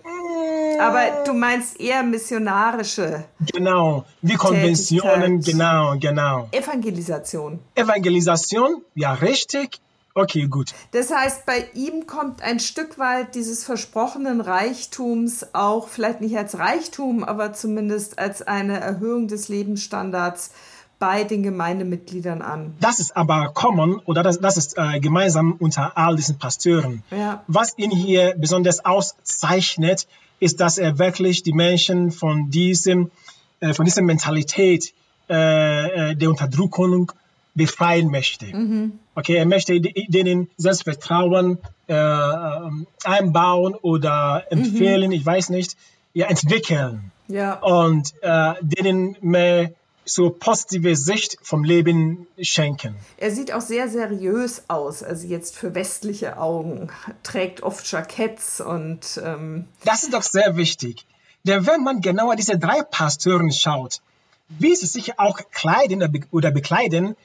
Aber 0.79 1.23
du 1.25 1.33
meinst 1.33 1.79
eher 1.79 2.03
missionarische. 2.03 3.23
Genau, 3.53 4.05
wie 4.21 4.35
Konventionen, 4.35 5.39
genau, 5.41 5.95
genau. 5.97 6.49
Evangelisation. 6.51 7.59
Evangelisation, 7.75 8.81
ja, 8.93 9.13
richtig. 9.13 9.79
Okay, 10.17 10.47
gut. 10.47 10.73
Das 10.91 11.13
heißt, 11.13 11.45
bei 11.45 11.67
ihm 11.73 12.07
kommt 12.07 12.41
ein 12.41 12.61
Stück 12.61 12.97
weit 12.97 13.35
dieses 13.35 13.65
versprochenen 13.65 14.39
Reichtums 14.39 15.45
auch, 15.53 15.89
vielleicht 15.89 16.21
nicht 16.21 16.37
als 16.37 16.57
Reichtum, 16.57 17.23
aber 17.23 17.51
zumindest 17.51 18.17
als 18.17 18.41
eine 18.41 18.79
Erhöhung 18.79 19.27
des 19.27 19.49
Lebensstandards 19.49 20.51
bei 20.99 21.23
den 21.23 21.43
Gemeindemitgliedern 21.43 22.41
an. 22.41 22.73
Das 22.79 22.99
ist 22.99 23.15
aber 23.15 23.51
common 23.53 23.99
oder 24.05 24.23
das, 24.23 24.39
das 24.39 24.57
ist 24.57 24.77
äh, 24.77 24.99
gemeinsam 24.99 25.53
unter 25.59 25.97
all 25.97 26.15
diesen 26.15 26.37
Pasteuren. 26.37 27.03
Ja. 27.11 27.43
Was 27.47 27.77
ihn 27.77 27.91
hier 27.91 28.35
besonders 28.37 28.85
auszeichnet, 28.85 30.07
ist, 30.39 30.59
dass 30.59 30.77
er 30.77 30.99
wirklich 30.99 31.43
die 31.43 31.53
Menschen 31.53 32.11
von 32.11 32.49
diesem, 32.49 33.11
äh, 33.59 33.73
von 33.73 33.85
dieser 33.85 34.01
Mentalität 34.01 34.93
äh, 35.29 36.11
äh 36.11 36.15
der 36.15 36.29
Unterdrückung 36.29 37.11
befreien 37.55 38.11
möchte. 38.11 38.45
Mhm. 38.45 38.99
Okay, 39.15 39.35
er 39.35 39.45
möchte 39.45 39.79
denen 39.79 40.49
Selbstvertrauen 40.57 41.57
äh, 41.87 41.93
ähm, 41.93 42.85
einbauen 43.05 43.75
oder 43.75 44.43
empfehlen, 44.49 45.07
mhm. 45.07 45.13
ich 45.13 45.25
weiß 45.25 45.49
nicht, 45.49 45.77
ja, 46.13 46.27
entwickeln. 46.27 47.11
Ja. 47.27 47.55
Und 47.59 48.13
äh, 48.21 48.53
denen 48.61 49.15
mehr 49.21 49.71
so 50.05 50.29
positive 50.29 50.95
Sicht 50.95 51.37
vom 51.41 51.63
Leben 51.63 52.27
schenken. 52.39 52.95
Er 53.17 53.31
sieht 53.31 53.51
auch 53.51 53.61
sehr 53.61 53.89
seriös 53.89 54.63
aus, 54.67 55.03
also 55.03 55.27
jetzt 55.27 55.55
für 55.55 55.75
westliche 55.75 56.37
Augen, 56.37 56.89
trägt 57.23 57.63
oft 57.63 57.89
Jacketts 57.91 58.61
und. 58.61 59.19
Ähm 59.23 59.67
das 59.83 60.03
ist 60.03 60.13
doch 60.13 60.23
sehr 60.23 60.55
wichtig. 60.57 61.05
Denn 61.43 61.65
wenn 61.67 61.83
man 61.83 62.01
genauer 62.01 62.35
diese 62.35 62.57
drei 62.57 62.81
Pastoren 62.81 63.51
schaut, 63.51 64.01
wie 64.49 64.75
sie 64.75 64.85
sich 64.85 65.19
auch 65.19 65.39
kleiden 65.51 66.23
oder 66.31 66.51
bekleiden, 66.51 67.15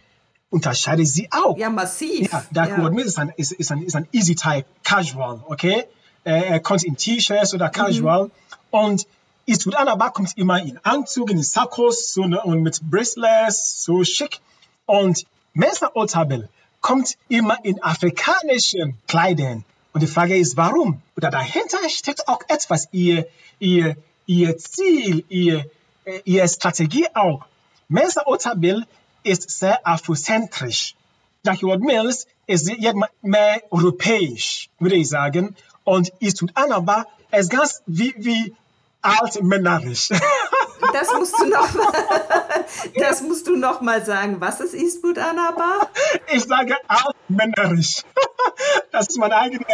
unterscheiden 0.50 1.06
sie 1.06 1.28
auch. 1.30 1.56
Ja, 1.56 1.70
massiv. 1.70 2.30
Ja, 2.32 2.44
der 2.50 2.68
ja. 2.68 2.88
ist 2.88 3.18
ein, 3.18 3.32
ist, 3.36 3.52
ist 3.52 3.70
ein, 3.70 3.82
ist 3.82 3.96
ein 3.96 4.08
Easy 4.12 4.34
Type, 4.34 4.64
Casual, 4.84 5.42
okay? 5.46 5.84
Er 6.22 6.60
kommt 6.60 6.84
in 6.84 6.96
T-Shirts 6.96 7.54
oder 7.54 7.70
Casual 7.70 8.24
mhm. 8.24 8.30
und 8.70 9.06
Eastwood 9.50 9.74
Anaba 9.74 10.10
kommt 10.10 10.38
immer 10.38 10.62
in 10.62 10.78
Anzug, 10.84 11.28
in 11.32 11.42
Sackos 11.42 12.12
so, 12.14 12.24
ne, 12.24 12.40
und 12.40 12.62
mit 12.62 12.80
Bracelets, 12.88 13.82
so 13.82 14.04
schick. 14.04 14.38
Und 14.86 15.26
Mesa 15.54 15.90
Otabel 15.94 16.48
kommt 16.80 17.16
immer 17.28 17.58
in 17.64 17.82
afrikanischen 17.82 18.96
Kleidern. 19.08 19.64
Und 19.92 20.02
die 20.02 20.06
Frage 20.06 20.36
ist, 20.36 20.56
warum? 20.56 21.02
Oder 21.16 21.32
dahinter 21.32 21.78
steckt 21.88 22.28
auch 22.28 22.42
etwas, 22.46 22.86
ihr, 22.92 23.26
ihr, 23.58 23.96
ihr 24.24 24.56
Ziel, 24.56 25.24
ihr, 25.28 25.68
äh, 26.04 26.20
ihr 26.24 26.46
Strategie 26.46 27.08
auch. 27.14 27.44
Mesa 27.88 28.22
Otabel 28.26 28.86
ist 29.24 29.50
sehr 29.50 29.84
afrozentrisch. 29.84 30.94
Jackie 31.44 31.76
Mills 31.76 32.28
ist 32.46 32.70
mehr 33.22 33.62
europäisch, 33.72 34.70
würde 34.78 34.94
ich 34.94 35.08
sagen. 35.08 35.56
Und 35.82 36.12
Eastwood 36.20 36.52
Anaba 36.54 37.06
ist 37.32 37.50
ganz 37.50 37.82
wie, 37.86 38.14
wie 38.16 38.54
altmännerisch. 39.02 40.10
Das 40.94 41.12
musst 41.12 41.38
du 41.38 41.44
noch 41.44 41.74
mal, 41.74 41.92
das 42.96 43.20
musst 43.20 43.46
du 43.46 43.54
noch 43.54 43.80
mal 43.80 44.04
sagen. 44.04 44.40
Was 44.40 44.60
ist 44.60 44.74
Eastwood 44.74 45.18
Anaba? 45.18 45.88
Ich 46.32 46.44
sage 46.44 46.74
altmännerisch. 46.88 48.02
Das 48.90 49.08
ist 49.08 49.18
meine 49.18 49.36
eigene 49.36 49.64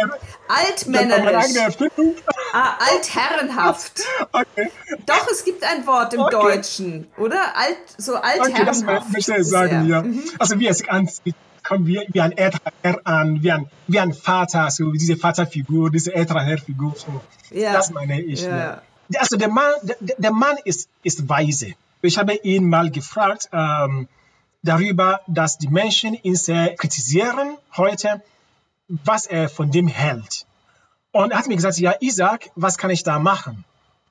Altmännerisch. 0.47 1.23
Meine 1.23 1.37
eigene 1.37 1.59
Erfindung. 1.59 2.15
Ah, 2.53 2.77
altherrenhaft. 2.91 4.01
Okay. 4.31 4.69
Doch, 5.05 5.27
es 5.31 5.43
gibt 5.45 5.63
ein 5.63 5.87
Wort 5.87 6.13
im 6.13 6.19
okay. 6.19 6.31
Deutschen, 6.31 7.07
oder? 7.17 7.55
Alt, 7.55 7.77
so 7.97 8.15
altherrenhaft. 8.15 8.83
Okay, 8.83 8.95
das 8.95 9.09
möchte 9.09 9.37
ich 9.37 9.47
sagen, 9.47 9.87
ja. 9.87 10.01
Mhm. 10.01 10.23
Also 10.37 10.59
wie 10.59 10.67
es 10.67 10.87
anzieht 10.87 11.35
kommen 11.63 11.85
wir 11.85 12.05
wie 12.11 12.21
ein 12.21 12.37
älterer 12.37 12.71
Herr 12.81 12.99
an, 13.05 13.41
wie 13.41 13.51
ein, 13.51 13.69
wie 13.87 13.99
ein 13.99 14.13
Vater, 14.13 14.69
so 14.69 14.91
diese 14.91 15.17
Vaterfigur, 15.17 15.91
diese 15.91 16.13
ältere 16.13 16.41
Herrfigur. 16.41 16.93
So. 16.95 17.21
Ja. 17.51 17.73
Das 17.73 17.91
meine 17.91 18.21
ich. 18.21 18.41
Ja. 18.41 18.57
ja. 18.57 18.81
Also 19.15 19.37
der 19.37 19.49
Mann, 19.49 19.73
der, 19.83 19.97
der 20.17 20.31
Mann 20.31 20.57
ist, 20.65 20.89
ist 21.03 21.29
weise. 21.29 21.73
Ich 22.01 22.17
habe 22.17 22.35
ihn 22.35 22.69
mal 22.69 22.91
gefragt 22.91 23.49
ähm, 23.51 24.07
darüber, 24.63 25.21
dass 25.27 25.57
die 25.57 25.69
Menschen 25.69 26.13
ihn 26.13 26.35
sehr 26.35 26.75
kritisieren 26.75 27.57
heute, 27.75 28.21
was 28.87 29.25
er 29.25 29.49
von 29.49 29.71
dem 29.71 29.87
hält. 29.87 30.45
Und 31.11 31.31
er 31.31 31.39
hat 31.39 31.47
mir 31.47 31.55
gesagt, 31.55 31.77
ja, 31.77 31.95
Isaac, 31.99 32.51
was 32.55 32.77
kann 32.77 32.89
ich 32.91 33.03
da 33.03 33.19
machen? 33.19 33.65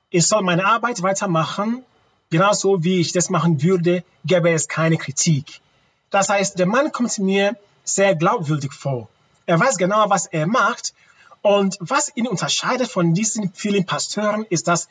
Ich 0.09 0.27
soll 0.27 0.41
meine 0.41 0.65
Arbeit 0.65 1.01
weitermachen, 1.01 1.83
genauso 2.29 2.83
wie 2.83 2.99
ich 2.99 3.11
das 3.11 3.29
machen 3.29 3.61
würde, 3.61 4.03
gäbe 4.25 4.49
es 4.51 4.67
keine 4.67 4.97
Kritik. 4.97 5.61
Das 6.09 6.29
heißt, 6.29 6.57
der 6.59 6.65
Mann 6.65 6.91
kommt 6.91 7.17
mir 7.19 7.55
sehr 7.83 8.15
glaubwürdig 8.15 8.73
vor. 8.73 9.09
Er 9.45 9.59
weiß 9.59 9.77
genau, 9.77 10.09
was 10.09 10.25
er 10.25 10.47
macht 10.47 10.93
und 11.41 11.77
was 11.79 12.11
ihn 12.15 12.27
unterscheidet 12.27 12.89
von 12.89 13.13
diesen 13.13 13.53
vielen 13.53 13.85
Pasteuren 13.85 14.45
ist, 14.49 14.67
dass 14.67 14.89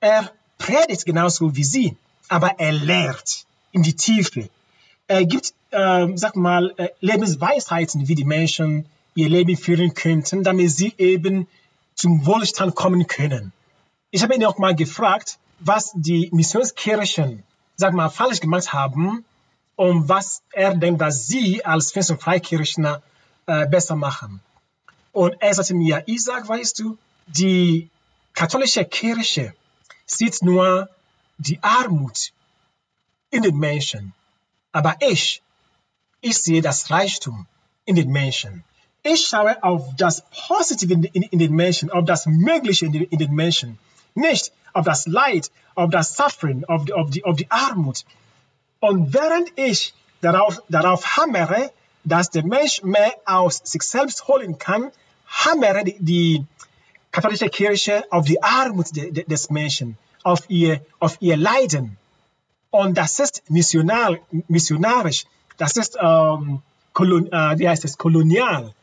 er 0.00 0.30
predigt 0.58 1.04
genauso 1.04 1.56
wie 1.56 1.64
sie, 1.64 1.96
aber 2.28 2.58
er 2.58 2.72
lehrt 2.72 3.46
in 3.72 3.82
die 3.82 3.94
Tiefe. 3.94 4.48
Er 5.06 5.24
gibt, 5.24 5.54
äh, 5.70 6.06
sag 6.14 6.36
mal, 6.36 6.74
äh, 6.76 6.88
Lebensweisheiten, 7.00 8.08
wie 8.08 8.14
die 8.14 8.24
Menschen 8.24 8.86
ihr 9.14 9.28
Leben 9.28 9.56
führen 9.56 9.94
könnten, 9.94 10.44
damit 10.44 10.70
sie 10.70 10.94
eben 10.98 11.48
zum 11.94 12.26
Wohlstand 12.26 12.74
kommen 12.74 13.06
können. 13.06 13.52
Ich 14.10 14.22
habe 14.22 14.34
ihn 14.34 14.44
auch 14.44 14.58
mal 14.58 14.74
gefragt, 14.74 15.38
was 15.60 15.92
die 15.94 16.28
Missionskirchen, 16.32 17.42
sag 17.76 17.92
mal, 17.94 18.08
falsch 18.08 18.40
gemacht 18.40 18.72
haben, 18.72 19.24
um 19.76 20.08
was 20.08 20.42
er 20.52 20.76
denkt, 20.76 21.00
dass 21.00 21.26
sie 21.26 21.64
als 21.64 21.92
Fest- 21.92 22.10
und 22.10 22.22
Freikirchner 22.22 23.02
äh, 23.46 23.66
besser 23.66 23.96
machen. 23.96 24.40
Und 25.18 25.34
er 25.40 25.52
sagte 25.52 25.74
mir, 25.74 26.04
Isaac, 26.06 26.48
weißt 26.48 26.78
du, 26.78 26.96
die 27.26 27.90
katholische 28.34 28.84
Kirche 28.84 29.52
sieht 30.06 30.42
nur 30.42 30.88
die 31.38 31.58
Armut 31.60 32.30
in 33.30 33.42
den 33.42 33.56
Menschen. 33.56 34.14
Aber 34.70 34.94
ich, 35.00 35.42
ich 36.20 36.38
sehe 36.38 36.62
das 36.62 36.92
Reichtum 36.92 37.48
in 37.84 37.96
den 37.96 38.12
Menschen. 38.12 38.62
Ich 39.02 39.26
schaue 39.26 39.60
auf 39.64 39.88
das 39.96 40.22
Positive 40.46 40.92
in, 40.92 41.02
in, 41.02 41.22
in 41.24 41.40
den 41.40 41.52
Menschen, 41.52 41.90
auf 41.90 42.04
das 42.04 42.26
Mögliche 42.26 42.86
in, 42.86 42.94
in, 42.94 43.18
den 43.18 43.32
Menschen. 43.32 43.76
Nicht 44.14 44.52
auf 44.72 44.84
das 44.84 45.08
Leid, 45.08 45.50
auf 45.74 45.90
das 45.90 46.16
Suffering, 46.16 46.64
auf 46.66 46.84
die, 46.84 46.92
auf 46.92 47.10
die, 47.10 47.24
auf 47.24 47.36
die 47.36 47.50
Armut. 47.50 48.04
Und 48.78 49.12
während 49.12 49.48
ich 49.58 49.94
darauf, 50.20 50.62
darauf 50.68 51.16
hammere, 51.16 51.72
dass 52.04 52.30
der 52.30 52.44
Mensch 52.44 52.84
mehr 52.84 53.12
aus 53.24 53.62
sich 53.64 53.82
selbst 53.82 54.28
holen 54.28 54.58
kann, 54.58 54.92
hammere 55.28 55.84
die, 55.84 55.96
die 56.00 56.44
katholische 57.10 57.48
Kirche 57.48 58.04
auf 58.10 58.26
die 58.26 58.42
Armut 58.42 58.94
de, 58.96 59.10
de, 59.10 59.24
des 59.24 59.50
Menschen, 59.50 59.96
auf 60.22 60.40
ihr, 60.48 60.84
auf 60.98 61.16
ihr 61.20 61.36
Leiden. 61.36 61.96
Und 62.70 62.98
das 62.98 63.18
ist 63.18 63.42
missionar, 63.48 64.18
missionarisch, 64.48 65.24
das 65.56 65.76
ist, 65.76 65.96
ähm, 66.00 66.62
kolon, 66.92 67.30
äh, 67.32 67.58
wie 67.58 67.68
heißt 67.68 67.84
es, 67.84 67.96
kolonial. 67.96 68.74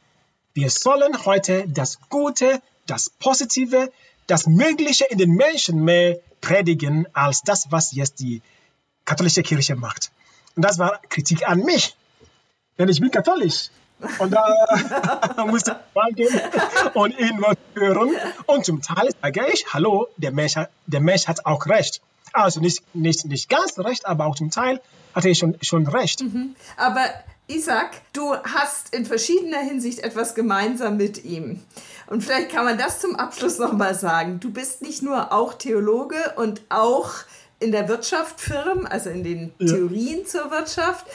Wir 0.53 0.69
sollen 0.69 1.25
heute 1.25 1.65
das 1.67 1.99
Gute, 2.10 2.62
das 2.86 3.10
Positive, 3.10 3.91
das 4.27 4.47
Mögliche 4.47 5.05
in 5.05 5.17
den 5.17 5.31
Menschen 5.31 5.84
mehr 5.84 6.17
predigen, 6.41 7.08
als 7.13 7.41
das, 7.41 7.71
was 7.71 7.91
jetzt 7.91 8.19
die 8.19 8.41
katholische 9.03 9.43
Kirche 9.43 9.75
macht. 9.75 10.12
Und 10.55 10.63
das 10.63 10.79
war 10.79 11.01
Kritik 11.10 11.47
an 11.47 11.60
mich. 11.60 11.95
Denn 12.77 12.89
ich 12.89 12.99
bin 12.99 13.12
katholisch. 13.12 13.69
Und 14.20 14.32
da 14.32 15.46
musste 15.48 15.72
ich 15.72 15.96
mal 15.96 16.12
gehen 16.13 16.41
und 16.94 17.20
ihn 17.20 17.41
was 17.41 17.58
hören. 17.74 18.12
Und 18.46 18.65
zum 18.65 18.82
Teil 18.82 19.10
sage 19.22 19.48
ich, 19.54 19.65
hallo, 19.74 20.08
der 20.18 20.32
Mensch, 20.32 20.56
der 20.86 21.00
Mensch 21.00 21.28
hat 21.28 21.46
auch 21.46 21.65
recht. 21.68 22.02
Also 22.34 22.60
nicht, 22.60 22.84
nicht, 22.94 23.26
nicht 23.26 23.50
ganz 23.50 23.78
recht, 23.80 24.06
aber 24.06 24.26
auch 24.26 24.36
zum 24.36 24.52
Teil 24.52 24.82
hatte 25.13 25.30
ich 25.30 25.38
schon, 25.38 25.58
schon 25.62 25.88
recht. 25.88 26.22
Mhm. 26.22 26.56
Aber 26.76 27.06
Isaac, 27.48 28.02
du 28.13 28.36
hast 28.36 28.94
in 28.94 29.06
verschiedener 29.06 29.60
Hinsicht 29.60 30.00
etwas 30.00 30.36
gemeinsam 30.36 30.98
mit 30.98 31.24
ihm. 31.24 31.62
Und 32.08 32.24
vielleicht 32.24 32.50
kann 32.50 32.65
man 32.65 32.78
das 32.78 33.00
zum 33.00 33.15
Abschluss 33.15 33.60
nochmal 33.60 33.96
sagen. 33.96 34.39
Du 34.39 34.52
bist 34.52 34.82
nicht 34.82 35.02
nur 35.02 35.32
auch 35.32 35.54
Theologe 35.54 36.34
und 36.36 36.62
auch 36.70 37.12
in 37.60 37.72
der 37.72 37.88
Wirtschaft 37.88 38.41
firm, 38.41 38.86
also 38.89 39.10
in 39.10 39.24
den 39.24 39.54
ja. 39.60 39.74
Theorien 39.74 40.26
zur 40.26 40.52
Wirtschaft. 40.52 41.06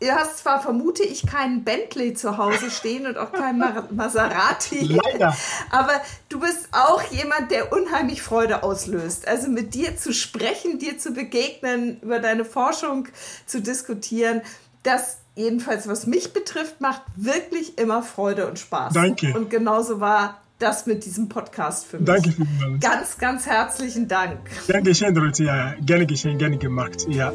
Du 0.00 0.10
hast 0.10 0.38
zwar, 0.38 0.60
vermute 0.60 1.02
ich, 1.02 1.26
keinen 1.26 1.64
Bentley 1.64 2.14
zu 2.14 2.36
Hause 2.36 2.70
stehen 2.70 3.06
und 3.06 3.16
auch 3.16 3.32
keinen 3.32 3.62
Maserati. 3.90 4.98
Leider. 5.02 5.36
Aber 5.70 6.00
du 6.28 6.40
bist 6.40 6.68
auch 6.72 7.02
jemand, 7.10 7.50
der 7.50 7.72
unheimlich 7.72 8.20
Freude 8.20 8.62
auslöst. 8.62 9.26
Also 9.26 9.48
mit 9.48 9.74
dir 9.74 9.96
zu 9.96 10.12
sprechen, 10.12 10.78
dir 10.78 10.98
zu 10.98 11.12
begegnen, 11.12 12.00
über 12.00 12.18
deine 12.18 12.44
Forschung 12.44 13.08
zu 13.46 13.62
diskutieren, 13.62 14.42
das 14.82 15.18
jedenfalls 15.36 15.88
was 15.88 16.06
mich 16.06 16.32
betrifft, 16.32 16.80
macht 16.80 17.02
wirklich 17.16 17.78
immer 17.78 18.02
Freude 18.02 18.46
und 18.46 18.58
Spaß. 18.58 18.92
Danke. 18.92 19.32
Und 19.34 19.50
genauso 19.50 20.00
war 20.00 20.40
das 20.58 20.86
mit 20.86 21.04
diesem 21.04 21.28
Podcast 21.28 21.86
für 21.86 21.98
mich. 21.98 22.06
Danke 22.06 22.32
vielmals. 22.32 22.80
Ganz, 22.80 23.18
ganz 23.18 23.46
herzlichen 23.46 24.08
Dank. 24.08 24.38
Danke 24.68 24.94
schön, 24.94 25.14
Dorothea. 25.14 25.74
Gerne 25.80 26.06
geschehen, 26.06 26.38
gerne 26.38 26.58
gemacht. 26.58 27.06
Ja. 27.08 27.32